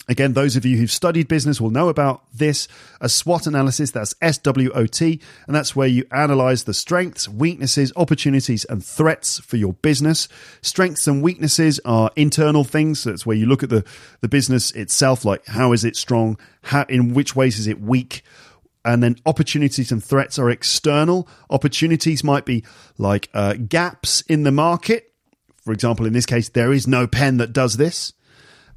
[0.09, 2.67] Again, those of you who've studied business will know about this.
[2.99, 7.29] A SWOT analysis, that's S W O T, and that's where you analyze the strengths,
[7.29, 10.27] weaknesses, opportunities, and threats for your business.
[10.61, 12.99] Strengths and weaknesses are internal things.
[12.99, 13.85] so That's where you look at the,
[14.19, 16.37] the business itself, like how is it strong?
[16.63, 18.23] How, in which ways is it weak?
[18.83, 21.29] And then opportunities and threats are external.
[21.49, 22.65] Opportunities might be
[22.97, 25.13] like uh, gaps in the market.
[25.63, 28.11] For example, in this case, there is no pen that does this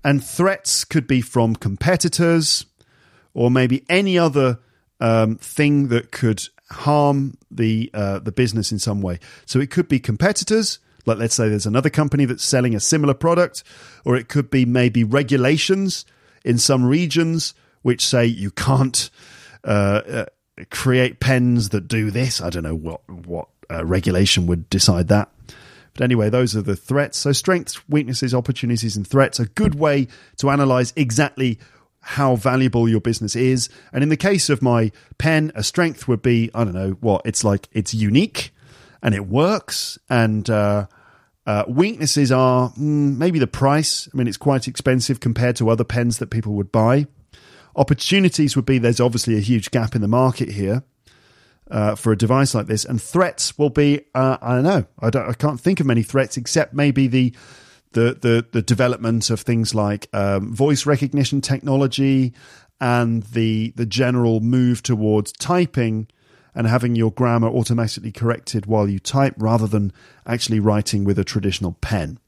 [0.06, 2.64] and threats could be from competitors
[3.34, 4.60] or maybe any other
[5.00, 9.18] um, thing that could harm the uh, the business in some way.
[9.46, 13.14] So it could be competitors, like let's say there's another company that's selling a similar
[13.14, 13.64] product,
[14.04, 16.06] or it could be maybe regulations
[16.44, 19.10] in some regions which say you can't
[19.64, 20.24] uh, uh,
[20.70, 22.40] create pens that do this.
[22.40, 25.30] I don't know what what uh, regulation would decide that.
[25.96, 27.18] But anyway, those are the threats.
[27.18, 29.40] So, strengths, weaknesses, opportunities, and threats.
[29.40, 31.58] A good way to analyze exactly
[32.00, 33.68] how valuable your business is.
[33.92, 37.22] And in the case of my pen, a strength would be I don't know what
[37.24, 38.52] it's like, it's unique
[39.02, 39.98] and it works.
[40.08, 40.86] And, uh,
[41.46, 44.08] Uh, weaknesses are mm, maybe the price.
[44.12, 47.06] I mean, it's quite expensive compared to other pens that people would buy.
[47.76, 50.82] Opportunities would be there's obviously a huge gap in the market here
[51.70, 54.84] uh, for a device like this, and threats will be uh, I don't know.
[55.00, 55.28] I don't.
[55.28, 57.34] I can't think of many threats except maybe the
[57.92, 62.34] the the, the development of things like um, voice recognition technology
[62.80, 66.08] and the the general move towards typing
[66.54, 69.92] and having your grammar automatically corrected while you type rather than
[70.26, 72.18] actually writing with a traditional pen.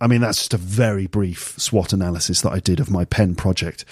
[0.00, 3.34] I mean, that's just a very brief SWOT analysis that I did of my pen
[3.34, 3.84] project.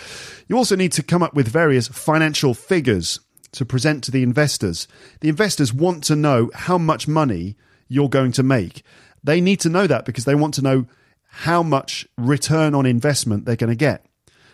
[0.48, 3.20] You also need to come up with various financial figures
[3.52, 4.88] to present to the investors.
[5.20, 7.56] The investors want to know how much money
[7.88, 8.82] you're going to make.
[9.22, 10.86] They need to know that because they want to know
[11.24, 14.06] how much return on investment they're going to get.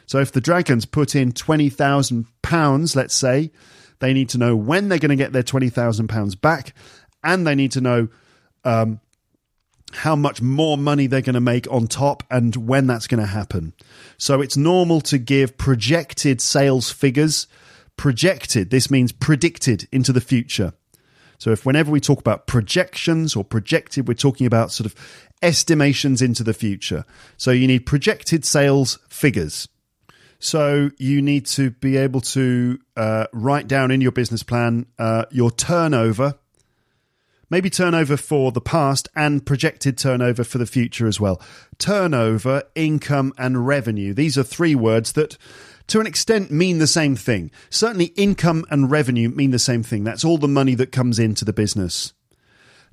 [0.06, 3.50] So if the Dragons put in £20,000, let's say,
[4.00, 6.74] they need to know when they're going to get their £20,000 back
[7.22, 8.08] and they need to know
[8.64, 9.00] um,
[9.92, 13.26] how much more money they're going to make on top and when that's going to
[13.26, 13.74] happen.
[14.18, 17.46] So it's normal to give projected sales figures.
[17.96, 20.72] Projected, this means predicted into the future.
[21.38, 24.94] So if whenever we talk about projections or projected, we're talking about sort of
[25.42, 27.04] estimations into the future.
[27.36, 29.68] So you need projected sales figures.
[30.38, 35.24] So you need to be able to uh, write down in your business plan uh,
[35.30, 36.34] your turnover
[37.52, 41.38] maybe turnover for the past and projected turnover for the future as well.
[41.76, 44.14] Turnover, income, and revenue.
[44.14, 45.36] These are three words that
[45.88, 47.50] to an extent mean the same thing.
[47.70, 50.04] Certainly, income and revenue mean the same thing.
[50.04, 52.12] That's all the money that comes into the business.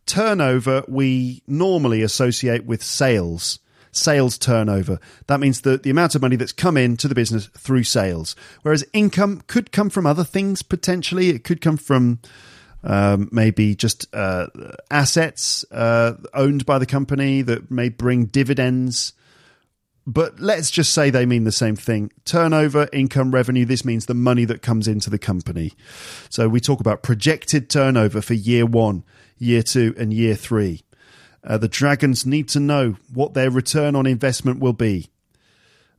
[0.06, 3.60] Turnover, we normally associate with sales.
[3.91, 4.99] Sales turnover.
[5.28, 8.36] That means the, the amount of money that's come in to the business through sales.
[8.62, 11.30] Whereas income could come from other things potentially.
[11.30, 12.19] It could come from
[12.84, 14.47] um, maybe just uh,
[14.91, 19.13] assets uh, owned by the company that may bring dividends.
[20.09, 22.11] But let's just say they mean the same thing.
[22.25, 25.73] Turnover, income, revenue, this means the money that comes into the company.
[26.29, 29.03] So we talk about projected turnover for year one,
[29.37, 30.81] year two, and year three.
[31.43, 35.11] Uh, the Dragons need to know what their return on investment will be.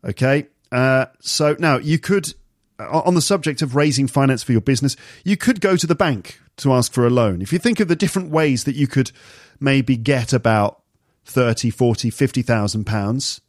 [0.05, 0.49] Okay.
[0.73, 2.35] Uh, so now you could,
[2.81, 5.95] uh, on the subject of raising finance for your business, you could go to the
[5.95, 7.43] bank to ask for a loan.
[7.43, 9.13] If you think of the different ways that you could
[9.61, 10.83] maybe get about
[11.27, 13.41] 30, 40, 50,000 pounds,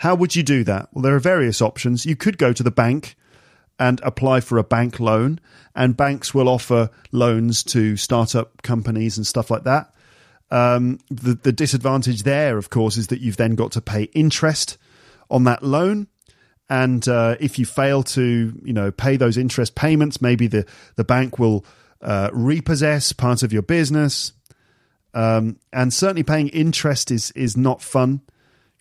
[0.00, 0.88] how would you do that?
[0.92, 2.06] Well, there are various options.
[2.06, 3.16] You could go to the bank
[3.78, 5.40] and apply for a bank loan,
[5.74, 9.92] and banks will offer loans to startup companies and stuff like that.
[10.50, 14.78] Um, the, the disadvantage there, of course, is that you've then got to pay interest
[15.30, 16.08] on that loan.
[16.70, 20.64] And uh, if you fail to, you know, pay those interest payments, maybe the,
[20.96, 21.66] the bank will
[22.00, 24.32] uh, repossess part of your business.
[25.12, 28.22] Um, and certainly paying interest is is not fun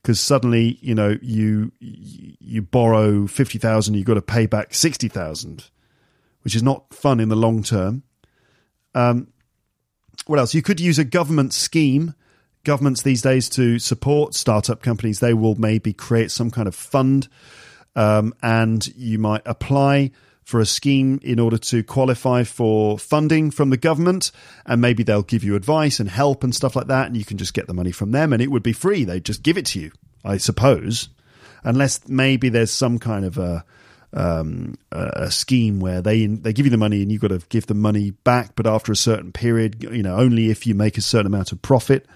[0.01, 5.07] because suddenly you know you you borrow fifty thousand, you've got to pay back sixty
[5.07, 5.69] thousand,
[6.43, 8.03] which is not fun in the long term.
[8.95, 9.27] Um,
[10.25, 10.53] what else?
[10.53, 12.13] You could use a government scheme.
[12.65, 17.29] Governments these days to support startup companies, they will maybe create some kind of fund,
[17.95, 20.11] um, and you might apply
[20.49, 24.31] for a scheme in order to qualify for funding from the government.
[24.65, 27.05] And maybe they'll give you advice and help and stuff like that.
[27.05, 29.03] And you can just get the money from them and it would be free.
[29.03, 29.91] They'd just give it to you,
[30.25, 31.09] I suppose.
[31.63, 33.63] Unless maybe there's some kind of a,
[34.11, 37.67] um, a scheme where they they give you the money and you've got to give
[37.67, 41.01] the money back, but after a certain period, you know, only if you make a
[41.01, 42.07] certain amount of profit.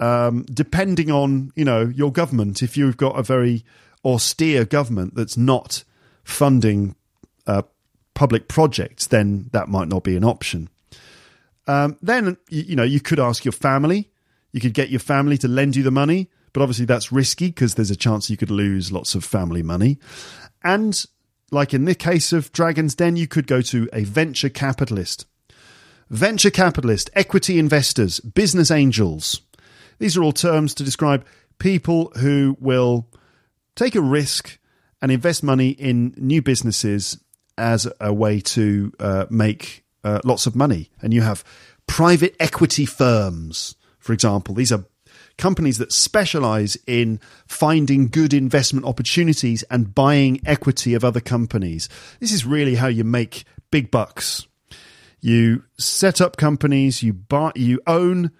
[0.00, 3.62] Um, depending on you know your government, if you've got a very
[4.04, 5.84] austere government that's not
[6.24, 6.96] funding
[7.46, 7.62] uh,
[8.14, 10.68] public projects, then that might not be an option.
[11.66, 14.10] Um, then you, you know you could ask your family.
[14.52, 17.74] You could get your family to lend you the money, but obviously that's risky because
[17.74, 19.98] there's a chance you could lose lots of family money.
[20.62, 21.04] And
[21.50, 25.26] like in the case of Dragon's Den, you could go to a venture capitalist.
[26.10, 29.40] Venture capitalist, equity investors, business angels.
[29.98, 31.24] These are all terms to describe
[31.58, 33.08] people who will
[33.76, 34.58] take a risk
[35.00, 37.18] and invest money in new businesses
[37.56, 40.90] as a way to uh, make uh, lots of money.
[41.00, 41.44] And you have
[41.86, 44.54] private equity firms, for example.
[44.54, 44.84] These are
[45.38, 51.88] companies that specialize in finding good investment opportunities and buying equity of other companies.
[52.20, 54.46] This is really how you make big bucks.
[55.20, 58.32] You set up companies, you buy, you own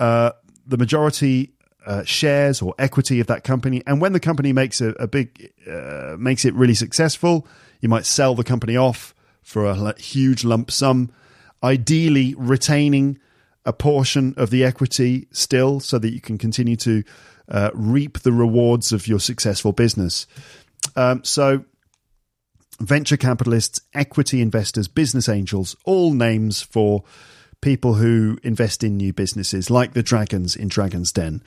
[0.00, 0.32] uh,
[0.66, 1.52] the majority
[1.86, 5.52] uh, shares or equity of that company, and when the company makes a, a big
[5.70, 7.46] uh, makes it really successful,
[7.84, 11.12] you might sell the company off for a huge lump sum,
[11.62, 13.18] ideally retaining
[13.66, 17.04] a portion of the equity still so that you can continue to
[17.50, 20.26] uh, reap the rewards of your successful business.
[20.96, 21.66] Um, so,
[22.80, 27.04] venture capitalists, equity investors, business angels, all names for
[27.64, 31.42] people who invest in new businesses, like the dragons in Dragon's Den.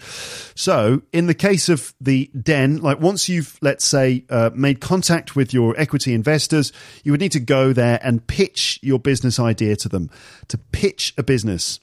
[0.55, 5.36] So, in the case of the den, like once you've, let's say, uh, made contact
[5.36, 9.76] with your equity investors, you would need to go there and pitch your business idea
[9.76, 10.09] to them.
[10.47, 11.80] To pitch a business.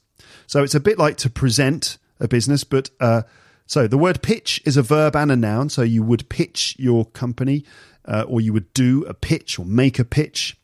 [0.49, 3.23] So, it's a bit like to present a business, but uh,
[3.67, 5.69] so the word pitch is a verb and a noun.
[5.69, 7.65] So, you would pitch your company.
[8.07, 10.59] Uh, or you would do a pitch or make a pitch.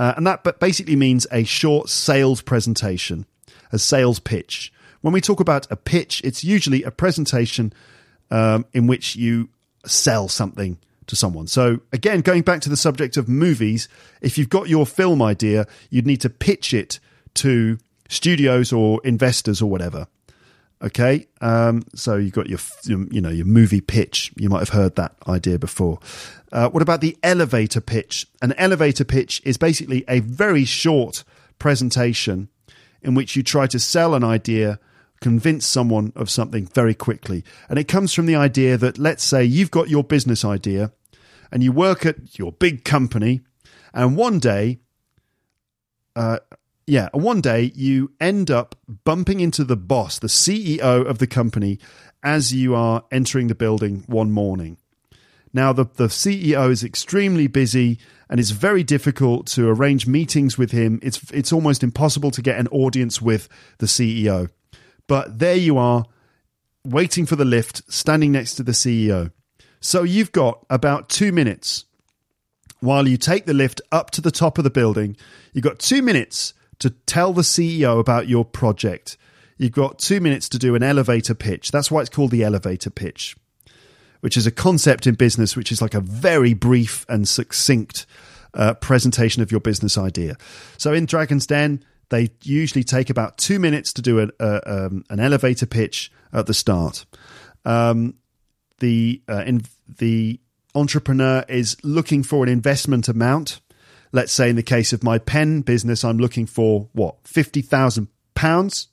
[0.00, 3.26] Uh, and that basically means a short sales presentation,
[3.70, 4.72] a sales pitch.
[5.02, 7.70] When we talk about a pitch, it's usually a presentation
[8.30, 9.50] um, in which you
[9.84, 11.48] sell something to someone.
[11.48, 13.88] So, again, going back to the subject of movies,
[14.22, 16.98] if you've got your film idea, you'd need to pitch it
[17.34, 17.76] to
[18.08, 20.06] studios or investors or whatever.
[20.82, 24.32] Okay, um, so you've got your, you know, your movie pitch.
[24.36, 25.98] You might have heard that idea before.
[26.52, 28.26] Uh, what about the elevator pitch?
[28.40, 31.22] An elevator pitch is basically a very short
[31.58, 32.48] presentation
[33.02, 34.78] in which you try to sell an idea,
[35.20, 37.44] convince someone of something very quickly.
[37.68, 40.92] And it comes from the idea that, let's say, you've got your business idea
[41.52, 43.42] and you work at your big company,
[43.92, 44.78] and one day,
[46.16, 46.38] uh,
[46.86, 48.74] yeah, one day you end up
[49.04, 51.78] bumping into the boss, the CEO of the company,
[52.22, 54.76] as you are entering the building one morning.
[55.52, 60.70] Now, the, the CEO is extremely busy and it's very difficult to arrange meetings with
[60.70, 61.00] him.
[61.02, 64.50] It's, it's almost impossible to get an audience with the CEO.
[65.08, 66.04] But there you are,
[66.84, 69.32] waiting for the lift, standing next to the CEO.
[69.80, 71.84] So you've got about two minutes
[72.78, 75.16] while you take the lift up to the top of the building.
[75.52, 79.16] You've got two minutes to tell the CEO about your project.
[79.56, 81.70] You've got two minutes to do an elevator pitch.
[81.70, 83.36] That's why it's called the elevator pitch,
[84.20, 88.06] which is a concept in business which is like a very brief and succinct
[88.54, 90.36] uh, presentation of your business idea.
[90.78, 95.04] So in Dragon's Den, they usually take about two minutes to do an, uh, um,
[95.10, 97.06] an elevator pitch at the start.
[97.64, 98.14] Um,
[98.78, 99.62] the uh, in,
[99.98, 100.40] the
[100.74, 103.60] entrepreneur is looking for an investment amount
[104.12, 108.08] let's say in the case of my pen business, I'm looking for what fifty thousand
[108.34, 108.88] pounds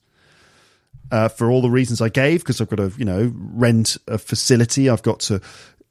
[1.12, 4.18] uh, for all the reasons I gave, because I've got to you know rent a
[4.18, 5.42] facility, I've got to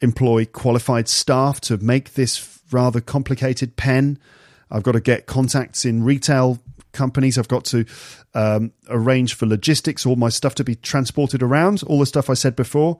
[0.00, 4.18] employ qualified staff to make this rather complicated pen.
[4.70, 6.58] I've got to get contacts in retail
[6.92, 7.38] companies.
[7.38, 7.86] I've got to
[8.34, 12.34] um, arrange for logistics, all my stuff to be transported around, all the stuff I
[12.34, 12.98] said before.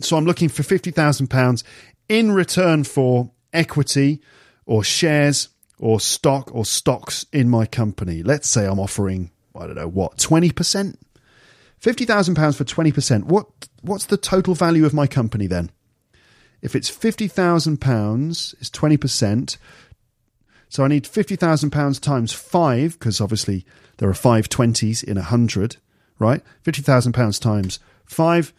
[0.00, 1.64] So I'm looking for fifty thousand pounds
[2.08, 4.22] in return for equity
[4.68, 5.48] or shares
[5.78, 8.22] or stock or stocks in my company.
[8.22, 10.96] Let's say I'm offering, I don't know what, 20%?
[11.80, 13.24] £50,000 for 20%.
[13.24, 13.46] What
[13.82, 15.70] what's the total value of my company then?
[16.60, 19.56] If it's £50,000 it's 20%.
[20.68, 23.64] So I need £50,000 times 5 because obviously
[23.96, 25.76] there are 5 20s in a 100,
[26.18, 26.42] right?
[26.64, 28.52] £50,000 times 5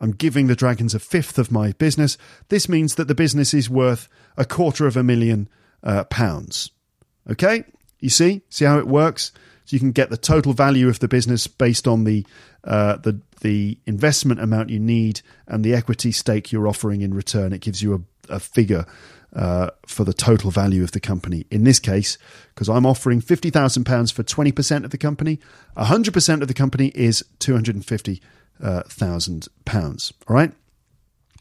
[0.00, 2.18] I'm giving the dragons a fifth of my business.
[2.48, 5.48] This means that the business is worth a quarter of a million
[5.82, 6.70] uh, pounds.
[7.30, 7.64] Okay,
[8.00, 9.32] you see, see how it works.
[9.64, 12.26] So you can get the total value of the business based on the
[12.64, 17.52] uh, the the investment amount you need and the equity stake you're offering in return.
[17.52, 18.86] It gives you a, a figure
[19.34, 21.46] uh, for the total value of the company.
[21.50, 22.18] In this case,
[22.54, 25.40] because I'm offering fifty thousand pounds for twenty percent of the company,
[25.76, 28.20] hundred percent of the company is two hundred and fifty
[28.60, 30.12] thousand pounds.
[30.28, 30.52] All right.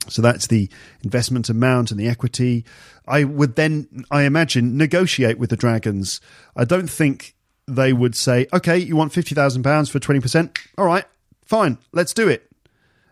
[0.10, 0.70] So that's the
[1.04, 2.66] investment amount and the equity.
[3.08, 6.22] I would then, I imagine, negotiate with the Dragons.
[6.56, 7.36] I don't think
[7.68, 10.58] they would say, okay, you want £50,000 for 20%?
[10.78, 11.06] All right,
[11.45, 12.49] fine, let's do it.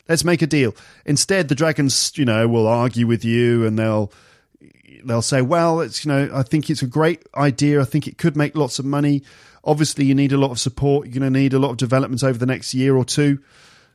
[0.09, 0.75] Let's make a deal.
[1.05, 4.11] Instead, the Dragons, you know, will argue with you and they'll
[5.03, 7.81] they'll say, well, it's you know, I think it's a great idea.
[7.81, 9.23] I think it could make lots of money.
[9.63, 11.07] Obviously, you need a lot of support.
[11.07, 13.39] You're going to need a lot of developments over the next year or two.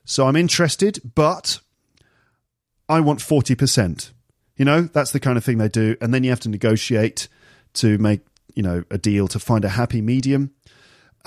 [0.04, 1.60] So I'm interested, but
[2.88, 4.12] I want 40%.
[4.56, 5.96] You know, that's the kind of thing they do.
[6.00, 7.28] And then you have to negotiate
[7.74, 8.20] to make,
[8.54, 10.52] you know, a deal to find a happy medium.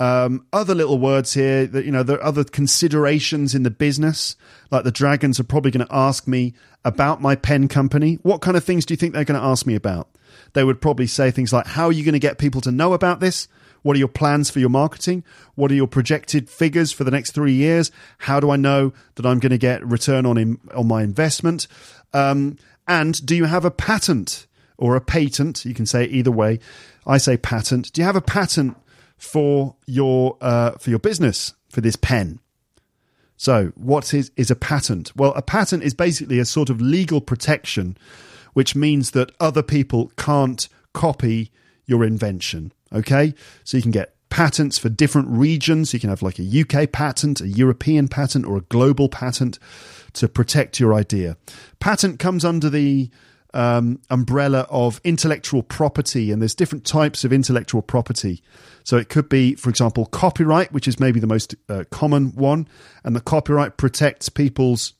[0.00, 4.34] Um, other little words here that, you know, there are other considerations in the business.
[4.70, 6.54] Like the Dragons are probably going to ask me
[6.84, 8.18] about my pen company.
[8.22, 10.08] What kind of things do you think they're going to ask me about?
[10.54, 12.94] They would probably say things like, how are you going to get people to know
[12.94, 13.46] about this?
[13.82, 15.24] What are your plans for your marketing?
[15.54, 17.90] What are your projected figures for the next three years?
[18.18, 21.66] How do I know that I'm going to get return on in, on my investment?
[22.12, 25.64] Um, and do you have a patent or a patent?
[25.64, 26.60] You can say it either way.
[27.06, 27.92] I say patent.
[27.92, 28.76] Do you have a patent
[29.20, 32.40] for your uh, for your business for this pen.
[33.36, 35.14] So, what is is a patent?
[35.14, 37.98] Well, a patent is basically a sort of legal protection,
[38.54, 41.52] which means that other people can't copy
[41.86, 42.72] your invention.
[42.92, 43.34] Okay,
[43.64, 45.92] so you can get patents for different regions.
[45.92, 49.58] You can have like a UK patent, a European patent, or a global patent
[50.14, 51.36] to protect your idea.
[51.78, 53.10] Patent comes under the
[53.52, 58.42] um, umbrella of intellectual property, and there's different types of intellectual property.
[58.84, 62.68] So it could be, for example, copyright, which is maybe the most uh, common one,
[63.04, 64.94] and the copyright protects people's,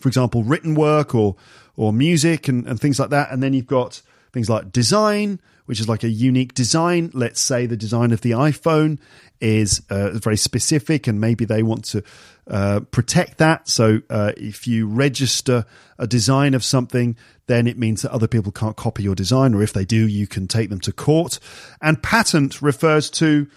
[0.00, 1.36] for example, written work or
[1.78, 3.30] or music and, and things like that.
[3.30, 4.00] And then you've got
[4.32, 7.10] things like design, which is like a unique design.
[7.12, 8.98] Let's say the design of the iPhone
[9.40, 12.02] is uh, very specific, and maybe they want to
[12.48, 13.68] uh, protect that.
[13.68, 15.66] So uh, if you register
[15.98, 19.62] a design of something, then it means that other people can't copy your design, or
[19.62, 21.38] if they do, you can take them to court.
[21.80, 23.48] And patent refers to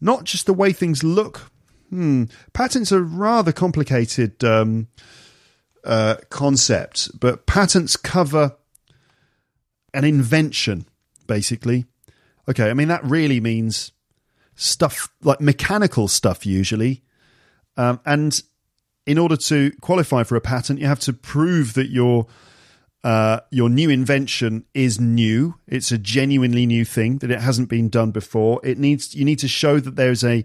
[0.00, 1.50] not just the way things look.
[1.90, 2.24] Hmm.
[2.52, 4.88] Patents are rather complicated um,
[5.84, 8.56] uh, concept, but patents cover
[9.94, 10.86] an invention,
[11.26, 11.86] basically.
[12.48, 13.92] Okay, I mean, that really means
[14.54, 17.02] stuff like mechanical stuff, usually.
[17.76, 18.40] Um, and
[19.04, 22.26] in order to qualify for a patent, you have to prove that your
[23.04, 25.54] uh, your new invention is new.
[25.68, 28.60] It's a genuinely new thing that it hasn't been done before.
[28.64, 30.44] It needs you need to show that there's a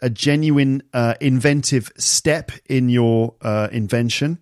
[0.00, 4.38] a genuine uh, inventive step in your uh, invention.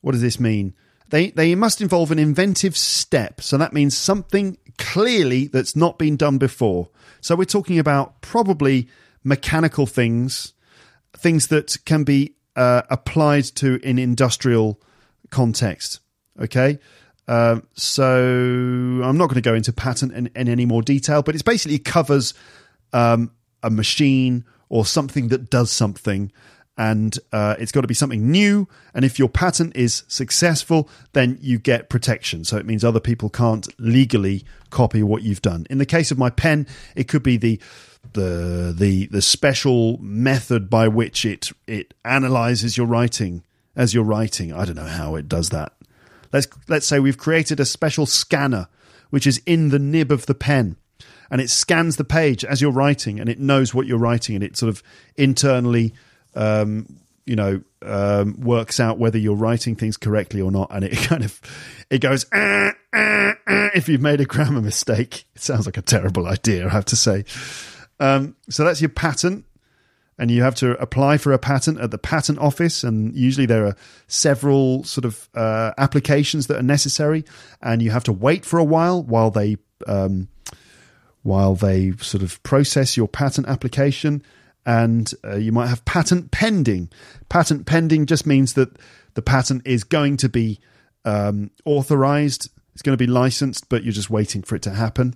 [0.00, 0.74] What does this mean?
[1.08, 3.40] They they must involve an inventive step.
[3.40, 6.88] So that means something clearly that's not been done before.
[7.20, 8.88] So we're talking about probably
[9.22, 10.52] mechanical things,
[11.16, 14.80] things that can be uh, applied to an industrial
[15.30, 16.00] context.
[16.40, 16.78] Okay.
[17.26, 21.34] Uh, so I'm not going to go into patent in, in, any more detail, but
[21.34, 22.34] it basically covers
[22.92, 26.30] um, a machine or something that does something
[26.76, 28.68] and uh, it's got to be something new.
[28.94, 32.44] And if your patent is successful, then you get protection.
[32.44, 35.66] So it means other people can't legally copy what you've done.
[35.70, 36.66] In the case of my pen,
[36.96, 37.60] it could be the
[38.12, 43.44] the the the special method by which it it analyzes your writing
[43.76, 44.52] as you're writing.
[44.52, 45.72] I don't know how it does that.
[46.32, 48.68] Let's let's say we've created a special scanner
[49.10, 50.76] which is in the nib of the pen
[51.30, 54.42] and it scans the page as you're writing and it knows what you're writing and
[54.42, 54.82] it sort of
[55.16, 55.94] internally
[56.34, 56.86] um,
[57.26, 61.24] you know, um, works out whether you're writing things correctly or not, and it kind
[61.24, 61.40] of
[61.90, 65.24] it goes ah, ah, ah, if you've made a grammar mistake.
[65.34, 67.24] It sounds like a terrible idea, I have to say.
[68.00, 69.44] Um, so that's your patent,
[70.18, 73.66] and you have to apply for a patent at the patent office, and usually there
[73.66, 73.76] are
[74.06, 77.24] several sort of uh, applications that are necessary,
[77.62, 79.56] and you have to wait for a while while they
[79.86, 80.28] um,
[81.22, 84.22] while they sort of process your patent application
[84.66, 86.90] and uh, you might have patent pending.
[87.28, 88.70] Patent pending just means that
[89.14, 90.60] the patent is going to be
[91.04, 95.14] um, authorized, it's going to be licensed, but you're just waiting for it to happen.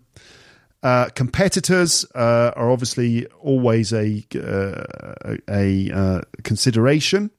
[0.83, 4.85] Uh, competitors uh, are obviously always a uh,
[5.25, 7.31] a, a uh, consideration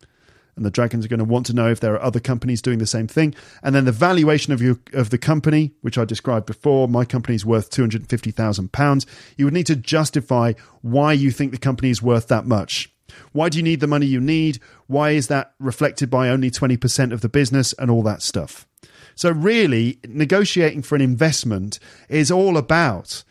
[0.60, 2.80] and the dragons are going to want to know if there are other companies doing
[2.80, 3.34] the same thing.
[3.64, 7.36] And then the valuation of your of the company, which I described before, my company
[7.36, 9.06] is worth two hundred fifty thousand pounds.
[9.38, 12.94] You would need to justify why you think the company is worth that much.
[13.32, 14.60] Why do you need the money you need?
[14.88, 18.68] Why is that reflected by only twenty percent of the business and all that stuff?
[19.16, 23.24] So really, negotiating for an investment is all about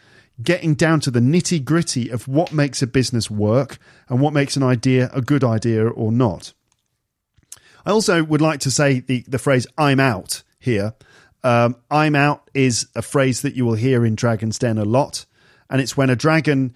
[0.42, 4.56] getting down to the nitty gritty of what makes a business work and what makes
[4.56, 6.52] an idea a good idea or not.
[7.86, 10.94] I also would like to say the, the phrase I'm out here.
[11.44, 15.24] Um, I'm out is a phrase that you will hear in Dragon's Den a lot.
[15.70, 16.74] And it's when a dragon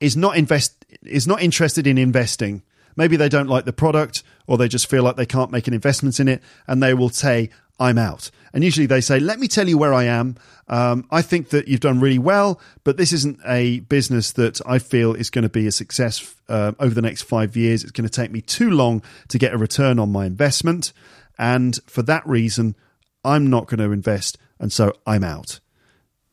[0.00, 2.62] is not invest is not interested in investing.
[2.96, 5.74] Maybe they don't like the product or they just feel like they can't make an
[5.74, 7.50] investment in it and they will say,
[7.80, 8.30] I'm out.
[8.52, 10.36] And usually they say, let me tell you where I am.
[10.68, 14.78] Um, I think that you've done really well, but this isn't a business that I
[14.78, 17.82] feel is going to be a success uh, over the next five years.
[17.82, 20.92] It's going to take me too long to get a return on my investment.
[21.38, 22.76] And for that reason,
[23.24, 24.36] I'm not going to invest.
[24.58, 25.58] And so I'm out.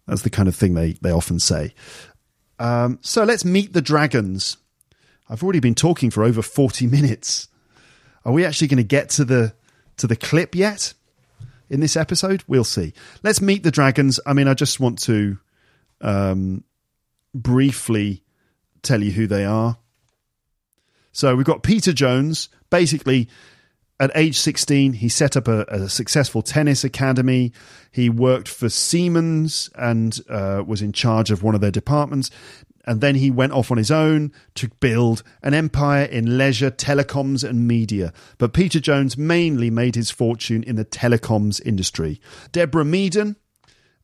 [0.06, 1.74] That's the kind of thing they, they often say.
[2.60, 4.58] Um, so let's meet the dragons.
[5.30, 7.48] I've already been talking for over 40 minutes.
[8.26, 9.54] Are we actually going to get to the
[9.98, 10.93] to the clip yet?
[11.70, 12.43] In this episode.
[12.47, 12.93] We'll see.
[13.24, 14.20] Let's meet the dragons.
[14.26, 15.38] I mean, I just want to
[16.01, 16.63] um,
[17.34, 18.24] briefly
[18.82, 19.78] tell you who they are.
[21.11, 22.49] So we've got Peter Jones.
[22.70, 23.28] Basically,
[23.99, 27.51] at age 16, he set up a, a successful tennis academy.
[27.91, 32.30] He worked for Siemens and uh, was in charge of one of their departments.
[32.88, 37.48] And then he went off on his own to build an empire in leisure, telecoms,
[37.48, 38.14] and media.
[38.38, 42.22] But Peter Jones mainly made his fortune in the telecoms industry.
[42.54, 43.36] Deborah Meaden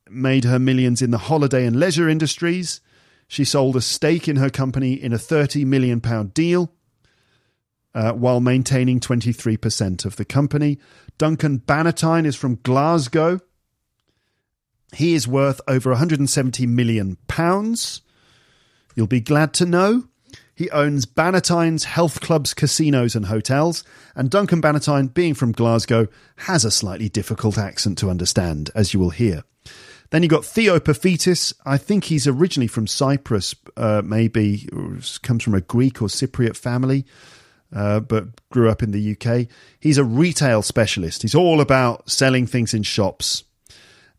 [0.09, 2.81] made her millions in the holiday and leisure industries.
[3.29, 5.99] She sold a stake in her company in a £30 million
[6.33, 6.71] deal.
[7.95, 10.79] Uh, while maintaining 23% of the company.
[11.19, 13.39] Duncan Bannatyne is from Glasgow.
[14.95, 18.01] He is worth over 170 million pounds.
[18.95, 20.03] You'll be glad to know
[20.55, 23.83] he owns Bannatyne's health clubs, casinos, and hotels.
[24.15, 28.99] And Duncan Bannatyne, being from Glasgow, has a slightly difficult accent to understand, as you
[28.99, 29.43] will hear.
[30.11, 31.53] Then you've got Theo Paphitis.
[31.65, 34.69] I think he's originally from Cyprus, uh, maybe
[35.23, 37.03] comes from a Greek or Cypriot family,
[37.75, 39.47] uh, but grew up in the UK.
[39.79, 41.23] He's a retail specialist.
[41.23, 43.43] He's all about selling things in shops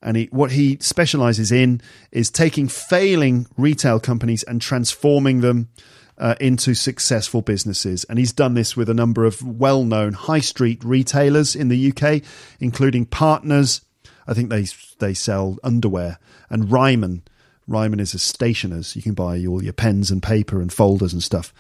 [0.05, 1.81] and he, what he specializes in
[2.13, 5.71] is taking failing retail companies and transforming them
[6.19, 8.05] uh, into successful businesses.
[8.05, 11.93] And he's done this with a number of well known high street retailers in the
[11.93, 12.23] UK,
[12.61, 13.81] including Partners.
[14.27, 14.67] I think they
[14.99, 16.19] they sell underwear
[16.51, 17.23] and Ryman.
[17.67, 18.95] Ryman is a stationer's.
[18.95, 21.53] You can buy all your pens and paper and folders and stuff.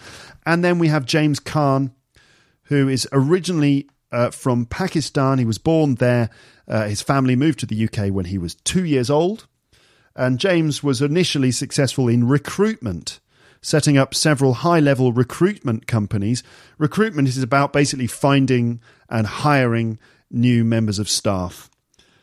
[0.45, 1.93] And then we have James Caan,
[2.65, 5.39] who is originally uh, from Pakistan.
[5.39, 6.31] He was born there
[6.67, 9.47] uh, his family moved to the UK when he was two years old,
[10.17, 13.21] and James was initially successful in recruitment,
[13.61, 16.43] setting up several high level recruitment companies.
[16.79, 19.99] Recruitment is about basically finding and hiring
[20.31, 21.71] new members of staff.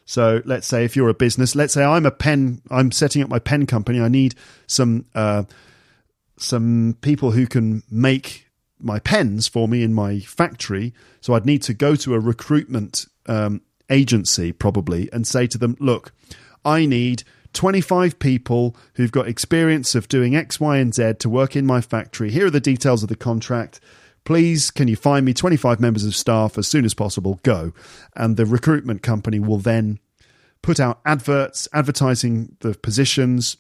[0.06, 3.30] So let's say if you're a business, let's say I'm a pen, I'm setting up
[3.30, 4.02] my pen company.
[4.02, 4.36] I need
[4.68, 5.44] some uh,
[6.38, 8.48] some people who can make
[8.84, 10.94] my pens for me in my factory.
[11.20, 15.76] So I'd need to go to a recruitment um, agency probably and say to them,
[15.80, 16.14] look,
[16.64, 17.24] I need
[17.54, 21.82] 25 people who've got experience of doing X, Y, and Z to work in my
[21.82, 22.32] factory.
[22.32, 23.80] Here are the details of the contract.
[24.24, 27.40] Please, can you find me 25 members of staff as soon as possible?
[27.44, 27.74] Go.
[28.16, 30.00] And the recruitment company will then
[30.62, 33.58] put out adverts advertising the positions.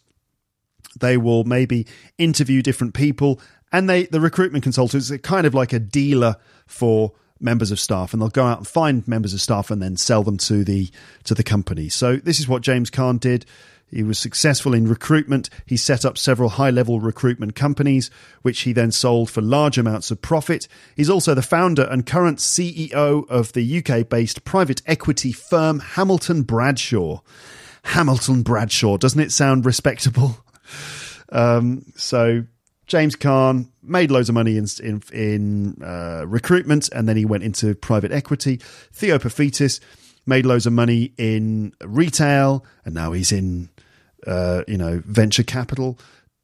[0.99, 3.39] They will maybe interview different people.
[3.71, 6.35] And they, the recruitment consultants are kind of like a dealer
[6.67, 9.97] for members of staff and they'll go out and find members of staff and then
[9.97, 10.89] sell them to the
[11.23, 11.89] to the company.
[11.89, 13.45] So this is what James Caan did.
[13.89, 15.49] He was successful in recruitment.
[15.65, 18.09] He set up several high level recruitment companies,
[18.41, 20.67] which he then sold for large amounts of profit.
[20.95, 26.43] He's also the founder and current CEO of the UK based private equity firm Hamilton
[26.43, 27.19] Bradshaw.
[27.83, 30.37] Hamilton Bradshaw, doesn't it sound respectable?
[31.33, 32.43] Um, so
[32.87, 37.43] James Caan made loads of money in in, in uh, recruitment, and then he went
[37.43, 38.57] into private equity.
[38.91, 39.79] Theo Paphitis
[40.25, 43.69] made loads of money in retail, and now he's in
[44.27, 45.99] uh, you know venture capital.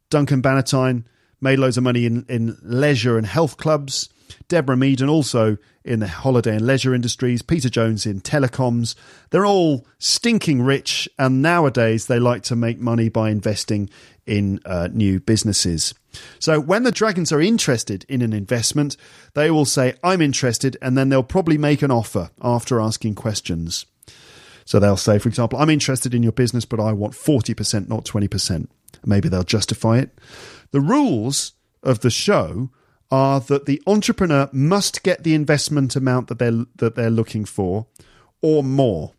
[0.09, 1.03] Duncan Bannatyne
[1.41, 4.09] made loads of money in, in leisure and health clubs.
[4.47, 7.41] Deborah Meaden also in the holiday and leisure industries.
[7.41, 8.95] Peter Jones in telecoms.
[9.29, 13.89] They're all stinking rich, and nowadays they like to make money by investing
[14.27, 15.93] in uh, new businesses.
[16.39, 18.97] So when the dragons are interested in an investment,
[19.33, 23.85] they will say, I'm interested, and then they'll probably make an offer after asking questions.
[24.65, 28.03] So they'll say, for example, I'm interested in your business, but I want 40%, not
[28.03, 28.67] 20%.
[29.05, 30.17] Maybe they'll justify it.
[30.71, 31.53] The rules
[31.83, 32.69] of the show
[33.09, 37.87] are that the entrepreneur must get the investment amount that they're, that they're looking for
[38.41, 39.13] or more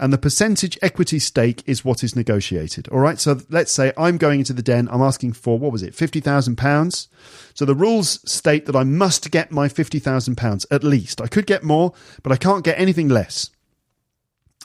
[0.00, 2.88] and the percentage equity stake is what is negotiated.
[2.88, 3.20] All right.
[3.20, 4.88] So let's say I'm going into the den.
[4.90, 7.08] I'm asking for what was it, fifty thousand pounds.
[7.54, 11.20] So the rules state that I must get my fifty thousand pounds at least.
[11.20, 11.92] I could get more,
[12.22, 13.50] but I can't get anything less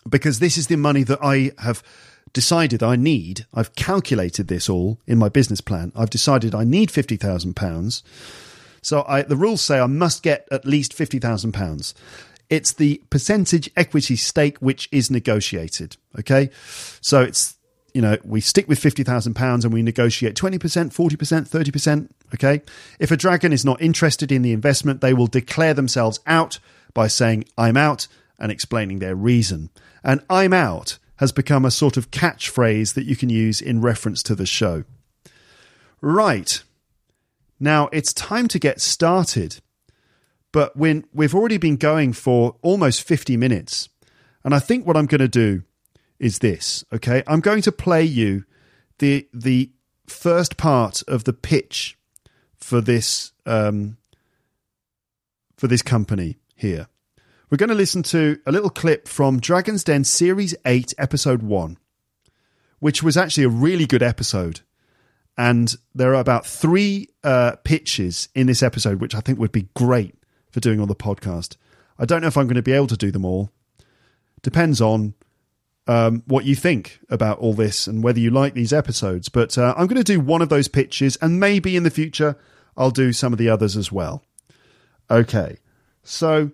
[0.10, 1.84] because this is the money that I have
[2.32, 3.46] decided I need.
[3.54, 5.92] I've calculated this all in my business plan.
[5.96, 8.04] I've decided I need fifty thousand pounds.
[8.82, 11.94] So I, the rules say I must get at least fifty thousand pounds.
[12.50, 15.98] It's the percentage equity stake which is negotiated.
[16.20, 16.50] Okay.
[17.02, 17.58] So it's,
[17.94, 22.10] you know, we stick with £50,000 and we negotiate 20%, 40%, 30%.
[22.34, 22.62] Okay.
[23.00, 26.60] If a dragon is not interested in the investment, they will declare themselves out
[26.94, 28.08] by saying, I'm out
[28.40, 29.70] and explaining their reason.
[30.04, 34.22] And I'm out has become a sort of catchphrase that you can use in reference
[34.24, 34.84] to the show.
[36.02, 36.62] Right.
[37.60, 39.62] Now it's time to get started.
[40.56, 43.90] But when we've already been going for almost 50 minutes,
[44.42, 45.64] and I think what I'm going to do
[46.18, 47.24] is this, okay?
[47.28, 48.46] I'm going to play you
[49.00, 49.72] the the
[50.08, 51.98] first part of the pitch
[52.56, 53.98] for this um,
[55.58, 56.88] for this company here.
[57.50, 61.78] We're going to listen to a little clip from Dragon's Den Series 8, Episode 1,
[62.80, 64.62] which was actually a really good episode.
[65.38, 69.68] And there are about three uh, pitches in this episode, which I think would be
[69.76, 70.16] great
[70.56, 71.58] for doing on the podcast.
[72.00, 73.50] I don't know if I'm going to be able to do them all.
[74.42, 75.14] Depends on
[75.86, 79.28] um, what you think about all this and whether you like these episodes.
[79.28, 82.38] But uh, I'm going to do one of those pitches, and maybe in the future
[82.78, 84.24] I'll do some of the others as well.
[85.12, 85.58] Okay,
[86.04, 86.52] so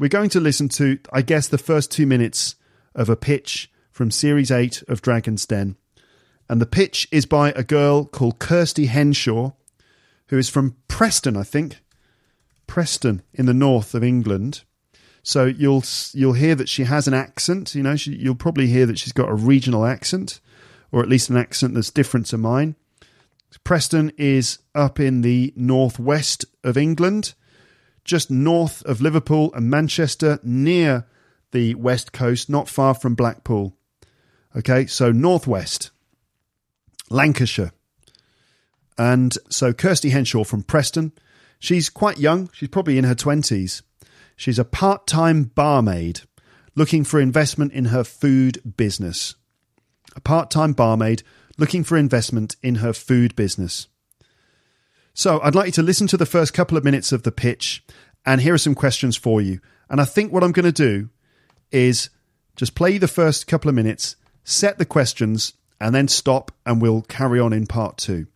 [0.00, 2.56] we're going to listen to, I guess, the first two minutes
[2.92, 5.76] of a pitch from Series 8 of Dragon's Den.
[6.48, 9.52] And the pitch is by a girl called Kirsty Henshaw,
[10.26, 11.78] who is from Preston, I think.
[12.68, 14.62] Preston in the north of England.
[15.24, 17.74] So you'll you'll hear that she has an accent.
[17.74, 20.40] You know, she, you'll probably hear that she's got a regional accent,
[20.92, 22.76] or at least an accent that's different to mine.
[23.64, 27.34] Preston is up in the northwest of England,
[28.04, 31.06] just north of Liverpool and Manchester, near
[31.50, 33.74] the west coast, not far from Blackpool.
[34.56, 35.90] Okay, so northwest,
[37.10, 37.72] Lancashire.
[38.96, 41.12] And so Kirsty Henshaw from Preston,
[41.58, 43.82] she's quite young, she's probably in her 20s.
[44.36, 46.20] She's a part time barmaid
[46.74, 49.34] looking for investment in her food business.
[50.14, 51.22] A part time barmaid
[51.58, 53.88] looking for investment in her food business.
[55.12, 57.84] So I'd like you to listen to the first couple of minutes of the pitch,
[58.24, 59.58] and here are some questions for you.
[59.90, 61.08] And I think what I'm going to do
[61.72, 62.10] is
[62.54, 67.02] just play the first couple of minutes, set the questions, and then stop, and we'll
[67.02, 68.28] carry on in part two.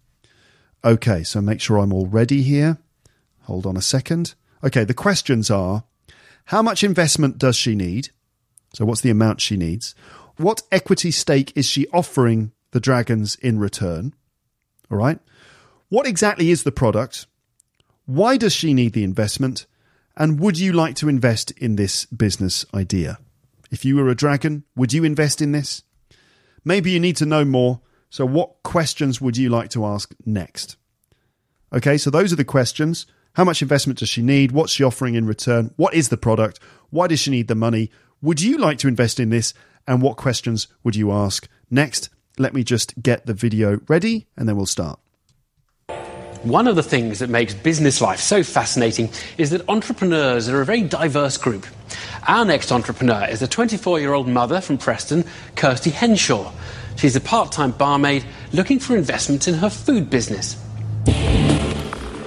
[0.85, 2.79] Okay, so make sure I'm all ready here.
[3.45, 4.35] Hold on a second.
[4.65, 5.85] Okay, the questions are
[6.47, 8.11] how much investment does she need?
[8.75, 9.95] So, what's the amount she needs?
[10.37, 14.15] What equity stake is she offering the Dragons in return?
[14.91, 15.19] All right.
[15.89, 17.27] What exactly is the product?
[18.07, 19.67] Why does she need the investment?
[20.17, 23.19] And would you like to invest in this business idea?
[23.71, 25.83] If you were a dragon, would you invest in this?
[26.65, 27.81] Maybe you need to know more.
[28.11, 30.77] So, what questions would you like to ask next?
[31.73, 33.07] Okay, so those are the questions.
[33.35, 34.53] How much investment does she need?
[34.53, 35.73] What's she offering in return?
[35.77, 36.61] What is the product?
[36.91, 37.91] Why does she need the money?
[38.21, 39.55] Would you like to invest in this?
[39.87, 41.49] And what questions would you ask?
[41.71, 45.01] Next, let me just get the video ready and then we'll start.
[46.43, 49.09] One of the things that makes business life so fascinating
[49.39, 51.67] is that entrepreneurs are a very diverse group.
[52.29, 55.25] Our next entrepreneur is a 24 year old mother from Preston,
[55.57, 56.53] Kirsty Henshaw.
[56.97, 60.57] She's a part time barmaid looking for investment in her food business.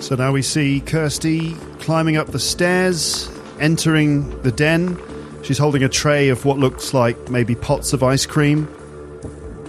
[0.05, 3.27] So now we see Kirsty climbing up the stairs,
[3.59, 4.99] entering the den.
[5.41, 8.67] She's holding a tray of what looks like maybe pots of ice cream.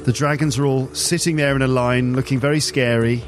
[0.04, 3.24] The dragons are all sitting there in a line, looking very scary.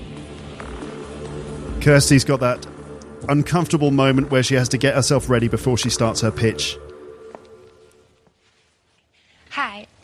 [1.80, 2.66] Kirsty's got that
[3.26, 6.76] uncomfortable moment where she has to get herself ready before she starts her pitch.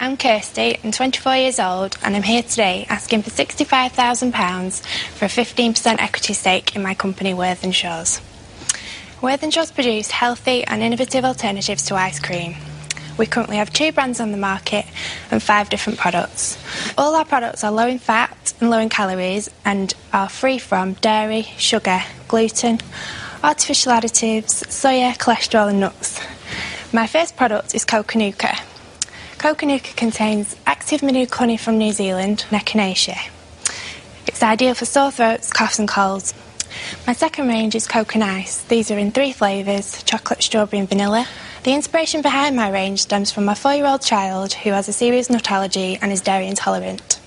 [0.04, 4.86] I'm Kirsty, I'm 24 years old, and I'm here today asking for £65,000
[5.16, 8.20] for a 15% equity stake in my company Worthenshaw's.
[9.22, 12.54] Worthenshaw's produce healthy and innovative alternatives to ice cream.
[13.16, 14.84] We currently have two brands on the market
[15.30, 16.58] and five different products.
[16.98, 20.92] All our products are low in fat and low in calories and are free from
[21.00, 22.78] dairy, sugar, gluten,
[23.42, 26.20] artificial additives, soya, cholesterol, and nuts.
[26.92, 28.60] My first product is Coconuca.
[29.44, 33.28] Coconuca contains active manuka honey from New Zealand and echinacea.
[34.26, 36.32] It's ideal for sore throats, coughs, and colds.
[37.06, 38.62] My second range is and Ice.
[38.62, 41.26] These are in three flavours chocolate, strawberry, and vanilla.
[41.64, 44.94] The inspiration behind my range stems from my four year old child who has a
[44.94, 47.20] serious nut allergy and is dairy intolerant.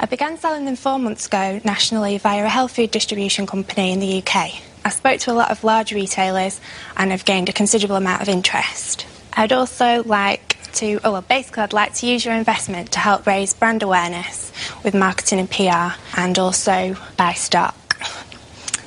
[0.00, 4.00] I began selling them four months ago nationally via a health food distribution company in
[4.00, 4.62] the UK.
[4.82, 6.58] I spoke to a lot of large retailers
[6.96, 9.04] and have gained a considerable amount of interest.
[9.34, 13.26] I'd also like to, oh, well, basically, I'd like to use your investment to help
[13.26, 14.52] raise brand awareness
[14.84, 17.74] with marketing and PR and also buy stock.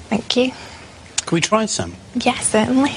[0.10, 0.52] Thank you.
[1.26, 1.96] Can we try some?
[2.16, 2.92] Yes, certainly.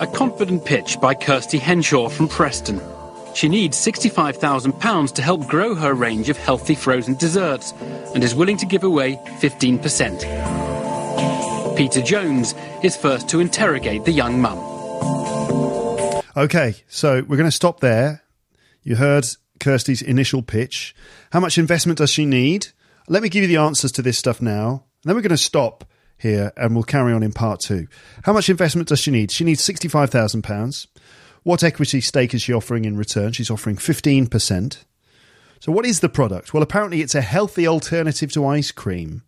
[0.00, 2.80] A confident pitch by Kirsty Henshaw from Preston.
[3.34, 7.72] She needs £65,000 to help grow her range of healthy frozen desserts
[8.14, 11.76] and is willing to give away 15%.
[11.76, 14.56] Peter Jones is first to interrogate the young mum.
[16.36, 18.22] Okay, so we're going to stop there.
[18.82, 19.26] You heard
[19.58, 20.94] Kirsty's initial pitch.
[21.32, 22.66] How much investment does she need?
[23.08, 24.84] Let me give you the answers to this stuff now.
[25.02, 25.86] And then we're going to stop
[26.18, 27.88] here and we'll carry on in part two.
[28.24, 29.30] How much investment does she need?
[29.30, 30.86] She needs £65,000.
[31.42, 33.32] What equity stake is she offering in return?
[33.32, 34.84] She's offering 15%.
[35.60, 36.52] So, what is the product?
[36.52, 39.22] Well, apparently, it's a healthy alternative to ice cream,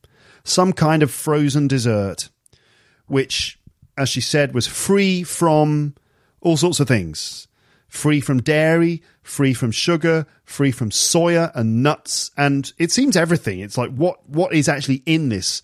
[0.44, 2.28] some kind of frozen dessert,
[3.06, 3.58] which,
[3.96, 5.94] as she said, was free from
[6.40, 7.46] all sorts of things
[7.88, 13.60] free from dairy, free from sugar, free from soya and nuts, and it seems everything.
[13.60, 15.62] It's like what what is actually in this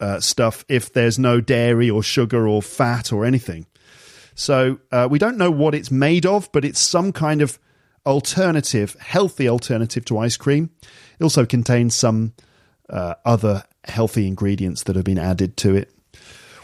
[0.00, 3.66] uh, stuff if there's no dairy or sugar or fat or anything.
[4.34, 7.58] So uh, we don't know what it's made of, but it's some kind of
[8.04, 10.70] alternative, healthy alternative to ice cream.
[11.18, 12.34] It also contains some
[12.90, 15.90] uh, other healthy ingredients that have been added to it.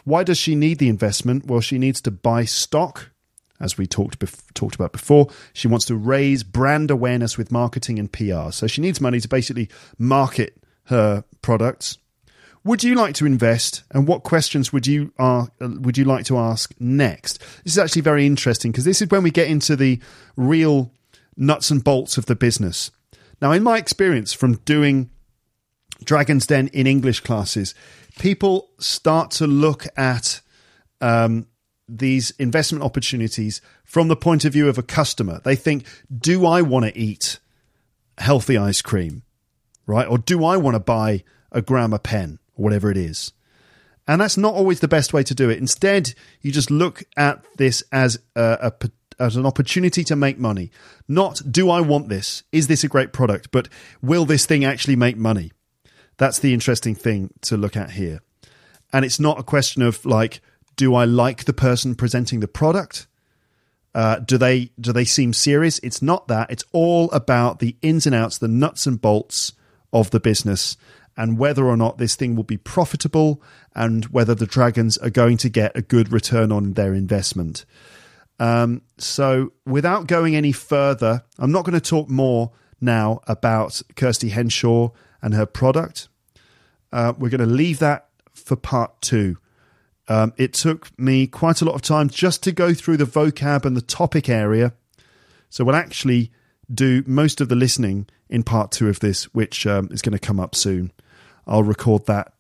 [0.05, 1.47] Why does she need the investment?
[1.47, 3.11] Well, she needs to buy stock,
[3.61, 5.29] as we talked bef- talked about before.
[5.53, 8.51] She wants to raise brand awareness with marketing and PR.
[8.51, 11.99] So she needs money to basically market her products.
[12.65, 16.37] Would you like to invest, and what questions would you uh, would you like to
[16.37, 17.39] ask next?
[17.65, 19.99] This is actually very interesting because this is when we get into the
[20.37, 20.93] real
[21.37, 22.91] nuts and bolts of the business.
[23.41, 25.09] Now, in my experience from doing
[26.05, 27.75] Dragon's Den in English classes,
[28.19, 30.43] people start to look at
[31.01, 31.47] um,
[31.99, 35.41] these investment opportunities from the point of view of a customer.
[35.45, 37.39] They think, do I want to eat
[38.19, 39.23] healthy ice cream?
[39.87, 40.07] Right?
[40.07, 42.39] Or do I want to buy a grammar pen?
[42.61, 43.33] or whatever it is.
[44.07, 45.59] And that's not always the best way to do it.
[45.59, 50.71] Instead, you just look at this as a, a as an opportunity to make money.
[51.07, 52.43] Not do I want this?
[52.53, 53.51] Is this a great product?
[53.51, 53.69] But
[54.03, 55.53] will this thing actually make money?
[56.17, 58.21] That's the interesting thing to look at here.
[58.93, 60.41] And it's not a question of like,
[60.81, 63.07] do I like the person presenting the product?
[63.95, 65.79] Uh, do they do they seem serious?
[65.81, 66.51] It's not that.
[66.51, 69.53] It's all about the ins and outs, the nuts and bolts
[69.93, 70.79] of the business,
[71.19, 73.43] and whether or not this thing will be profitable
[73.75, 77.67] and whether the dragons are going to get a good return on their investment.
[78.39, 84.31] Um, so, without going any further, I'm not going to talk more now about Kirsty
[84.31, 86.09] Henshaw and her product.
[86.91, 89.37] Uh, we're going to leave that for part two.
[90.11, 93.65] Um, it took me quite a lot of time just to go through the vocab
[93.65, 94.75] and the topic area.
[95.49, 96.33] So, we'll actually
[96.73, 100.19] do most of the listening in part two of this, which um, is going to
[100.19, 100.93] come up soon.
[101.47, 102.33] I'll record that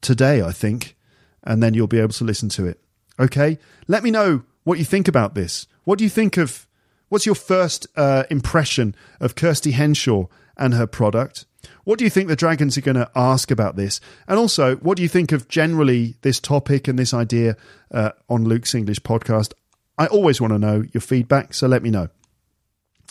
[0.00, 0.94] today, I think,
[1.42, 2.80] and then you'll be able to listen to it.
[3.18, 3.58] Okay?
[3.86, 5.66] Let me know what you think about this.
[5.84, 6.66] What do you think of
[7.08, 11.46] what's your first uh, impression of Kirsty Henshaw and her product?
[11.84, 14.00] What do you think the Dragons are going to ask about this?
[14.26, 17.56] And also, what do you think of generally this topic and this idea
[17.90, 19.52] uh, on Luke's English podcast?
[19.96, 22.08] I always want to know your feedback, so let me know.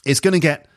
[0.05, 0.67] It's going to get,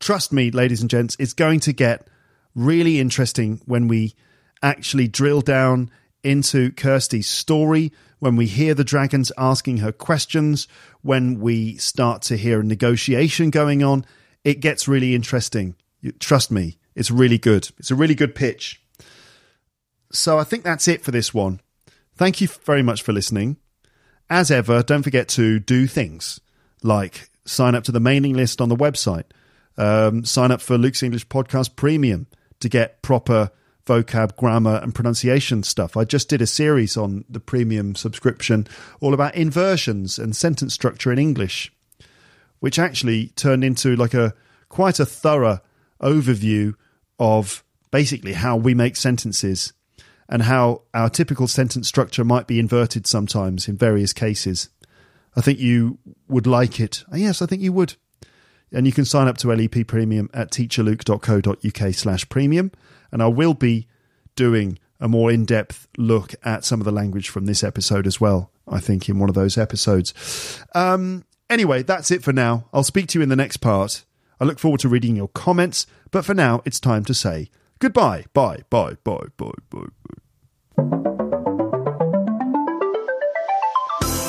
[0.00, 2.06] trust me, ladies and gents, it's going to get
[2.54, 4.14] really interesting when we
[4.62, 5.90] actually drill down
[6.22, 10.66] into Kirsty's story, when we hear the dragons asking her questions,
[11.02, 14.04] when we start to hear a negotiation going on.
[14.42, 15.76] It gets really interesting.
[16.18, 17.70] Trust me, it's really good.
[17.78, 18.80] It's a really good pitch.
[20.12, 21.60] So I think that's it for this one.
[22.16, 23.56] Thank you very much for listening.
[24.30, 26.40] As ever, don't forget to do things
[26.82, 29.24] like sign up to the mailing list on the website,
[29.76, 32.26] um, sign up for Luke's English Podcast Premium
[32.60, 33.50] to get proper
[33.86, 35.96] vocab, grammar, and pronunciation stuff.
[35.96, 38.66] I just did a series on the premium subscription
[39.00, 41.72] all about inversions and sentence structure in English,
[42.60, 44.34] which actually turned into like a
[44.68, 45.60] quite a thorough
[46.00, 46.74] overview
[47.18, 49.72] of basically how we make sentences
[50.28, 54.68] and how our typical sentence structure might be inverted sometimes in various cases.
[55.36, 55.98] I think you
[56.28, 57.04] would like it.
[57.12, 57.94] Yes, I think you would.
[58.72, 62.72] And you can sign up to LEP Premium at teacherluke.co.uk slash premium.
[63.12, 63.86] And I will be
[64.34, 68.20] doing a more in depth look at some of the language from this episode as
[68.20, 70.14] well, I think, in one of those episodes.
[70.74, 72.64] Um, anyway, that's it for now.
[72.72, 74.04] I'll speak to you in the next part.
[74.40, 78.24] I look forward to reading your comments, but for now, it's time to say goodbye.
[78.34, 79.86] Bye, bye, bye, bye, bye, bye.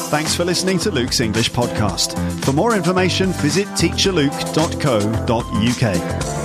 [0.10, 2.18] Thanks for listening to Luke's English Podcast.
[2.46, 6.45] For more information, visit teacherluke.co.uk.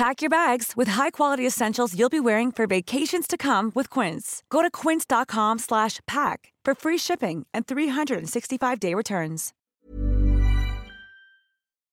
[0.00, 4.42] Pack your bags with high-quality essentials you'll be wearing for vacations to come with Quince.
[4.48, 9.52] Go to quince.com slash pack for free shipping and 365-day returns.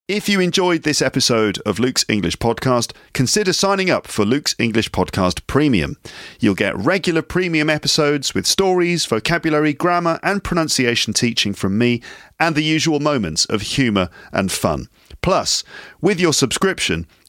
[0.07, 4.89] If you enjoyed this episode of Luke's English Podcast, consider signing up for Luke's English
[4.91, 5.97] Podcast Premium.
[6.39, 12.01] You'll get regular premium episodes with stories, vocabulary, grammar, and pronunciation teaching from me,
[12.39, 14.87] and the usual moments of humour and fun.
[15.21, 15.65] Plus,
[15.99, 17.05] with your subscription,